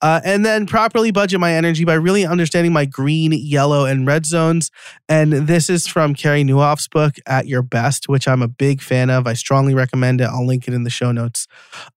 Uh, 0.01 0.21
and 0.23 0.45
then 0.45 0.65
properly 0.65 1.11
budget 1.11 1.39
my 1.39 1.53
energy 1.53 1.83
by 1.83 1.93
really 1.93 2.25
understanding 2.25 2.71
my 2.71 2.85
green, 2.85 3.33
yellow, 3.33 3.85
and 3.85 4.07
red 4.07 4.25
zones. 4.25 4.71
And 5.09 5.33
this 5.33 5.69
is 5.69 5.87
from 5.87 6.13
Carey 6.13 6.43
Nieuwhof's 6.43 6.87
book, 6.87 7.15
At 7.25 7.47
Your 7.47 7.61
Best, 7.61 8.07
which 8.07 8.27
I'm 8.27 8.41
a 8.41 8.47
big 8.47 8.81
fan 8.81 9.09
of. 9.09 9.27
I 9.27 9.33
strongly 9.33 9.73
recommend 9.73 10.21
it. 10.21 10.25
I'll 10.25 10.45
link 10.45 10.67
it 10.67 10.73
in 10.73 10.83
the 10.83 10.89
show 10.89 11.11
notes 11.11 11.47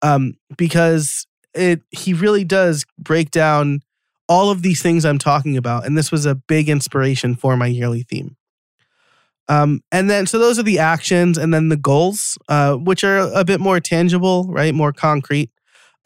um, 0.03 0.35
because 0.57 1.27
it 1.55 1.83
he 1.91 2.15
really 2.15 2.45
does 2.45 2.85
break 2.99 3.31
down 3.31 3.83
all 4.29 4.51
of 4.51 4.63
these 4.63 4.83
things 4.83 5.05
I'm 5.05 5.19
talking 5.19 5.57
about. 5.57 5.87
And 5.87 5.97
this 5.97 6.11
was 6.11 6.27
a 6.27 6.35
big 6.35 6.69
inspiration 6.69 7.35
for 7.35 7.57
my 7.57 7.67
yearly 7.67 8.03
theme. 8.03 8.37
Um, 9.49 9.83
and 9.91 10.09
then, 10.09 10.27
so 10.27 10.39
those 10.39 10.59
are 10.59 10.63
the 10.63 10.79
actions, 10.79 11.37
and 11.37 11.53
then 11.53 11.69
the 11.69 11.77
goals, 11.77 12.39
uh, 12.49 12.75
which 12.77 13.05
are 13.05 13.31
a 13.35 13.45
bit 13.45 13.61
more 13.61 13.81
tangible, 13.81 14.47
right? 14.49 14.75
More 14.75 14.93
concrete. 14.93 15.51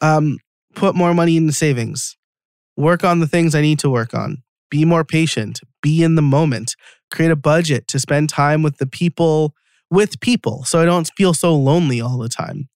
Um, 0.01 0.39
put 0.77 0.95
more 0.95 1.13
money 1.13 1.35
into 1.35 1.51
savings, 1.51 2.15
work 2.77 3.03
on 3.03 3.19
the 3.19 3.27
things 3.27 3.55
I 3.55 3.61
need 3.61 3.79
to 3.79 3.89
work 3.89 4.13
on, 4.13 4.43
be 4.69 4.85
more 4.85 5.03
patient, 5.03 5.59
be 5.81 6.03
in 6.03 6.15
the 6.15 6.21
moment, 6.21 6.75
create 7.11 7.31
a 7.31 7.35
budget 7.35 7.87
to 7.89 7.99
spend 7.99 8.29
time 8.29 8.61
with 8.61 8.77
the 8.77 8.85
people, 8.85 9.55
with 9.89 10.19
people, 10.19 10.63
so 10.65 10.79
I 10.79 10.85
don't 10.85 11.09
feel 11.17 11.33
so 11.33 11.55
lonely 11.55 11.99
all 11.99 12.19
the 12.19 12.29
time. 12.29 12.69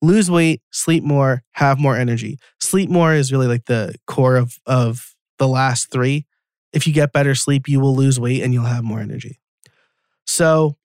Lose 0.00 0.30
weight, 0.30 0.62
sleep 0.70 1.02
more, 1.02 1.42
have 1.52 1.80
more 1.80 1.96
energy. 1.96 2.38
Sleep 2.60 2.88
more 2.88 3.14
is 3.14 3.32
really 3.32 3.48
like 3.48 3.64
the 3.64 3.96
core 4.06 4.36
of, 4.36 4.58
of 4.64 5.16
the 5.38 5.48
last 5.48 5.90
three. 5.90 6.26
If 6.72 6.86
you 6.86 6.92
get 6.92 7.12
better 7.12 7.34
sleep, 7.34 7.68
you 7.68 7.80
will 7.80 7.96
lose 7.96 8.20
weight 8.20 8.42
and 8.42 8.54
you'll 8.54 8.64
have 8.66 8.84
more 8.84 9.00
energy. 9.00 9.40
So 10.28 10.76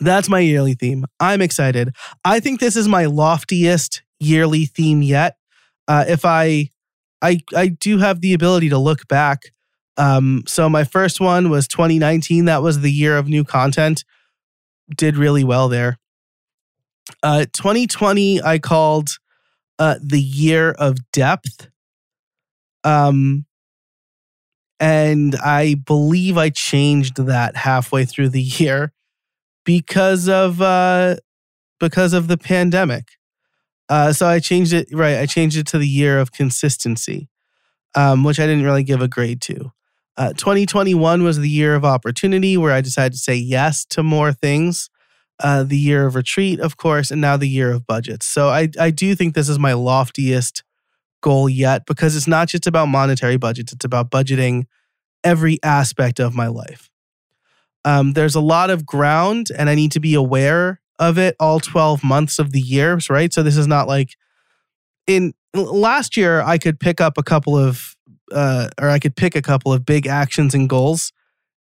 that's 0.00 0.28
my 0.28 0.40
yearly 0.40 0.74
theme. 0.74 1.04
I'm 1.20 1.40
excited. 1.40 1.94
I 2.24 2.40
think 2.40 2.58
this 2.58 2.74
is 2.74 2.88
my 2.88 3.04
loftiest 3.04 4.02
yearly 4.18 4.64
theme 4.64 5.02
yet 5.02 5.37
uh, 5.88 6.04
if 6.06 6.24
I, 6.24 6.68
I, 7.20 7.40
I 7.56 7.68
do 7.68 7.98
have 7.98 8.20
the 8.20 8.34
ability 8.34 8.68
to 8.68 8.78
look 8.78 9.08
back. 9.08 9.52
Um, 9.96 10.44
so 10.46 10.68
my 10.68 10.84
first 10.84 11.20
one 11.20 11.50
was 11.50 11.66
2019. 11.66 12.44
That 12.44 12.62
was 12.62 12.80
the 12.80 12.92
year 12.92 13.16
of 13.16 13.26
new 13.26 13.42
content. 13.42 14.04
Did 14.94 15.16
really 15.16 15.42
well 15.42 15.68
there. 15.68 15.98
Uh, 17.22 17.46
2020, 17.52 18.42
I 18.42 18.58
called 18.58 19.18
uh, 19.78 19.96
the 20.00 20.20
year 20.20 20.70
of 20.72 20.98
depth. 21.12 21.68
Um, 22.84 23.46
and 24.80 25.34
I 25.36 25.74
believe 25.74 26.38
I 26.38 26.50
changed 26.50 27.16
that 27.16 27.56
halfway 27.56 28.04
through 28.04 28.28
the 28.28 28.42
year 28.42 28.92
because 29.64 30.28
of 30.28 30.62
uh, 30.62 31.16
because 31.80 32.12
of 32.12 32.28
the 32.28 32.38
pandemic. 32.38 33.17
Uh, 33.88 34.12
so 34.12 34.26
I 34.26 34.40
changed 34.40 34.72
it, 34.72 34.88
right? 34.92 35.18
I 35.18 35.26
changed 35.26 35.56
it 35.56 35.66
to 35.68 35.78
the 35.78 35.88
year 35.88 36.18
of 36.20 36.32
consistency, 36.32 37.28
um, 37.94 38.24
which 38.24 38.40
I 38.40 38.46
didn't 38.46 38.64
really 38.64 38.84
give 38.84 39.02
a 39.02 39.08
grade 39.08 39.40
to. 39.42 39.72
Uh, 40.16 40.32
2021 40.34 41.22
was 41.22 41.38
the 41.38 41.48
year 41.48 41.74
of 41.74 41.84
opportunity 41.84 42.56
where 42.56 42.72
I 42.72 42.80
decided 42.82 43.12
to 43.12 43.18
say 43.18 43.36
yes 43.36 43.84
to 43.86 44.02
more 44.02 44.32
things. 44.32 44.90
uh, 45.40 45.62
the 45.64 45.78
year 45.78 46.06
of 46.06 46.14
retreat, 46.14 46.60
of 46.60 46.76
course, 46.76 47.10
and 47.10 47.20
now 47.20 47.36
the 47.36 47.48
year 47.48 47.70
of 47.72 47.86
budgets. 47.86 48.26
So 48.26 48.48
I, 48.48 48.68
I 48.78 48.90
do 48.90 49.14
think 49.14 49.34
this 49.34 49.48
is 49.48 49.58
my 49.58 49.72
loftiest 49.74 50.64
goal 51.22 51.48
yet 51.48 51.86
because 51.86 52.16
it's 52.16 52.28
not 52.28 52.48
just 52.48 52.66
about 52.66 52.86
monetary 52.88 53.36
budgets, 53.36 53.72
it's 53.72 53.84
about 53.84 54.10
budgeting 54.10 54.66
every 55.24 55.58
aspect 55.62 56.20
of 56.20 56.34
my 56.34 56.48
life. 56.48 56.90
Um, 57.84 58.12
there's 58.14 58.34
a 58.34 58.40
lot 58.40 58.70
of 58.70 58.86
ground, 58.86 59.48
and 59.56 59.68
I 59.68 59.74
need 59.74 59.92
to 59.92 60.00
be 60.00 60.14
aware 60.14 60.80
of 60.98 61.18
it 61.18 61.36
all 61.38 61.60
12 61.60 62.02
months 62.02 62.38
of 62.38 62.52
the 62.52 62.60
years, 62.60 63.08
right? 63.08 63.32
So 63.32 63.42
this 63.42 63.56
is 63.56 63.66
not 63.66 63.88
like 63.88 64.16
in 65.06 65.32
last 65.54 66.16
year, 66.16 66.40
I 66.42 66.58
could 66.58 66.78
pick 66.78 67.00
up 67.00 67.18
a 67.18 67.22
couple 67.22 67.56
of, 67.56 67.94
uh, 68.32 68.68
or 68.80 68.88
I 68.88 68.98
could 68.98 69.16
pick 69.16 69.34
a 69.34 69.42
couple 69.42 69.72
of 69.72 69.86
big 69.86 70.06
actions 70.06 70.54
and 70.54 70.68
goals 70.68 71.12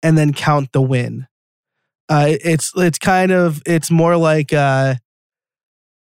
and 0.03 0.17
then 0.17 0.33
count 0.33 0.73
the 0.73 0.83
win. 0.83 1.27
Uh, 2.09 2.37
it's 2.45 2.73
it's 2.77 2.99
kind 2.99 3.33
of 3.33 3.63
it's 3.65 3.91
more 3.91 4.17
like 4.17 4.53
uh, 4.53 4.97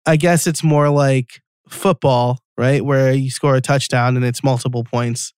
I 0.05 0.17
guess 0.17 0.47
it's 0.47 0.63
more 0.63 0.89
like 0.89 1.41
football, 1.69 2.39
right? 2.57 2.83
Where 2.83 3.13
you 3.13 3.29
score 3.29 3.55
a 3.55 3.61
touchdown 3.61 4.17
and 4.17 4.25
it's 4.25 4.43
multiple 4.43 4.83
points. 4.83 5.33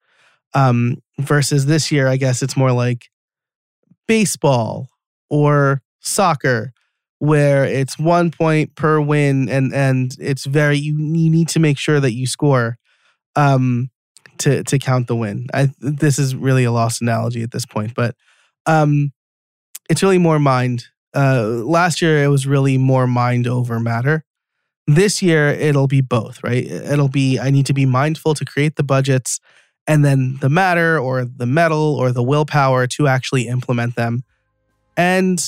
Um, 0.55 0.97
versus 1.19 1.65
this 1.65 1.91
year, 1.91 2.07
I 2.07 2.17
guess 2.17 2.43
it's 2.43 2.55
more 2.55 2.71
like 2.71 3.09
baseball 4.07 4.89
or 5.29 5.81
soccer, 5.99 6.73
where 7.23 7.63
it's 7.63 7.97
one 7.97 8.31
point 8.31 8.75
per 8.75 8.99
win, 8.99 9.47
and 9.47 9.73
and 9.73 10.13
it's 10.19 10.45
very 10.45 10.77
you, 10.77 10.97
you 10.97 11.29
need 11.29 11.47
to 11.47 11.59
make 11.59 11.77
sure 11.77 12.01
that 12.01 12.11
you 12.11 12.27
score 12.27 12.77
um, 13.37 13.89
to 14.39 14.61
to 14.65 14.77
count 14.77 15.07
the 15.07 15.15
win. 15.15 15.47
I 15.53 15.69
this 15.79 16.19
is 16.19 16.35
really 16.35 16.65
a 16.65 16.71
lost 16.71 17.01
analogy 17.01 17.41
at 17.41 17.51
this 17.51 17.65
point, 17.65 17.95
but 17.95 18.17
um, 18.65 19.13
it's 19.89 20.03
really 20.03 20.17
more 20.17 20.37
mind. 20.37 20.87
Uh, 21.15 21.43
last 21.63 22.01
year 22.01 22.21
it 22.25 22.27
was 22.27 22.45
really 22.45 22.77
more 22.77 23.07
mind 23.07 23.47
over 23.47 23.79
matter. 23.79 24.25
This 24.85 25.21
year 25.21 25.47
it'll 25.47 25.87
be 25.87 26.01
both, 26.01 26.43
right? 26.43 26.65
It'll 26.65 27.07
be 27.07 27.39
I 27.39 27.51
need 27.51 27.67
to 27.67 27.73
be 27.73 27.85
mindful 27.85 28.33
to 28.33 28.43
create 28.43 28.75
the 28.75 28.83
budgets 28.83 29.39
and 29.87 30.03
then 30.03 30.39
the 30.41 30.49
matter 30.49 30.99
or 30.99 31.23
the 31.23 31.45
metal 31.45 31.95
or 31.95 32.11
the 32.11 32.23
willpower 32.23 32.85
to 32.87 33.07
actually 33.07 33.47
implement 33.47 33.95
them. 33.95 34.25
And 34.97 35.41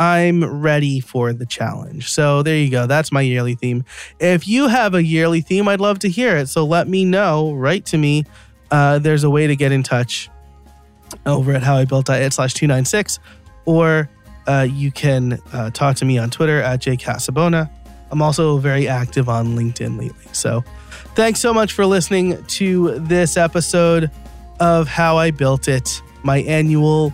I'm 0.00 0.42
ready 0.62 0.98
for 0.98 1.34
the 1.34 1.44
challenge. 1.44 2.10
So 2.10 2.42
there 2.42 2.56
you 2.56 2.70
go. 2.70 2.86
That's 2.86 3.12
my 3.12 3.20
yearly 3.20 3.54
theme. 3.54 3.84
If 4.18 4.48
you 4.48 4.68
have 4.68 4.94
a 4.94 5.04
yearly 5.04 5.42
theme, 5.42 5.68
I'd 5.68 5.80
love 5.80 5.98
to 6.00 6.08
hear 6.08 6.38
it. 6.38 6.48
So 6.48 6.64
let 6.64 6.88
me 6.88 7.04
know. 7.04 7.52
Write 7.52 7.84
to 7.86 7.98
me. 7.98 8.24
Uh, 8.70 8.98
there's 8.98 9.24
a 9.24 9.30
way 9.30 9.46
to 9.46 9.54
get 9.54 9.72
in 9.72 9.82
touch 9.82 10.30
over 11.26 11.52
at 11.52 11.62
howibuilt.it 11.62 12.32
slash 12.32 12.54
296 12.54 13.18
or 13.66 14.08
uh, 14.46 14.66
you 14.70 14.90
can 14.90 15.38
uh, 15.52 15.70
talk 15.70 15.96
to 15.96 16.06
me 16.06 16.16
on 16.16 16.30
Twitter 16.30 16.62
at 16.62 16.80
jcasabona. 16.80 17.70
I'm 18.10 18.22
also 18.22 18.56
very 18.56 18.88
active 18.88 19.28
on 19.28 19.48
LinkedIn 19.48 19.98
lately. 19.98 20.26
So 20.32 20.64
thanks 21.14 21.40
so 21.40 21.52
much 21.52 21.72
for 21.72 21.84
listening 21.84 22.42
to 22.44 22.98
this 23.00 23.36
episode 23.36 24.10
of 24.60 24.88
How 24.88 25.18
I 25.18 25.30
Built 25.30 25.68
It, 25.68 26.00
my 26.22 26.38
annual 26.38 27.12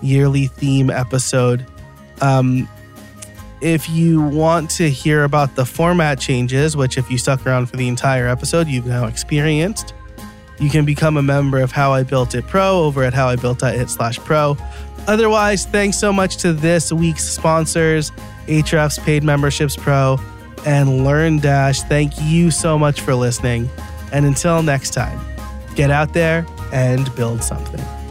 yearly 0.00 0.46
theme 0.46 0.88
episode. 0.88 1.66
Um, 2.22 2.68
if 3.60 3.88
you 3.88 4.22
want 4.22 4.70
to 4.70 4.88
hear 4.90 5.24
about 5.24 5.54
the 5.54 5.64
format 5.64 6.18
changes, 6.18 6.76
which 6.76 6.98
if 6.98 7.10
you 7.10 7.18
stuck 7.18 7.46
around 7.46 7.66
for 7.66 7.76
the 7.76 7.86
entire 7.86 8.26
episode, 8.26 8.66
you've 8.66 8.86
now 8.86 9.06
experienced, 9.06 9.94
you 10.58 10.70
can 10.70 10.84
become 10.84 11.16
a 11.16 11.22
member 11.22 11.60
of 11.60 11.70
How 11.70 11.92
I 11.92 12.02
Built 12.02 12.34
It 12.34 12.46
Pro 12.46 12.82
over 12.82 13.04
at 13.04 13.12
howibuilt.it 13.12 13.90
slash 13.90 14.18
pro. 14.18 14.56
Otherwise, 15.06 15.66
thanks 15.66 15.98
so 15.98 16.12
much 16.12 16.36
to 16.38 16.52
this 16.52 16.92
week's 16.92 17.24
sponsors, 17.24 18.10
Ahrefs 18.46 18.98
Paid 19.00 19.24
Memberships 19.24 19.76
Pro 19.76 20.18
and 20.64 20.88
LearnDash. 20.88 21.88
Thank 21.88 22.12
you 22.20 22.50
so 22.50 22.78
much 22.78 23.00
for 23.00 23.14
listening. 23.14 23.68
And 24.12 24.24
until 24.26 24.62
next 24.62 24.90
time, 24.90 25.20
get 25.74 25.90
out 25.90 26.12
there 26.14 26.46
and 26.72 27.12
build 27.14 27.42
something. 27.42 28.01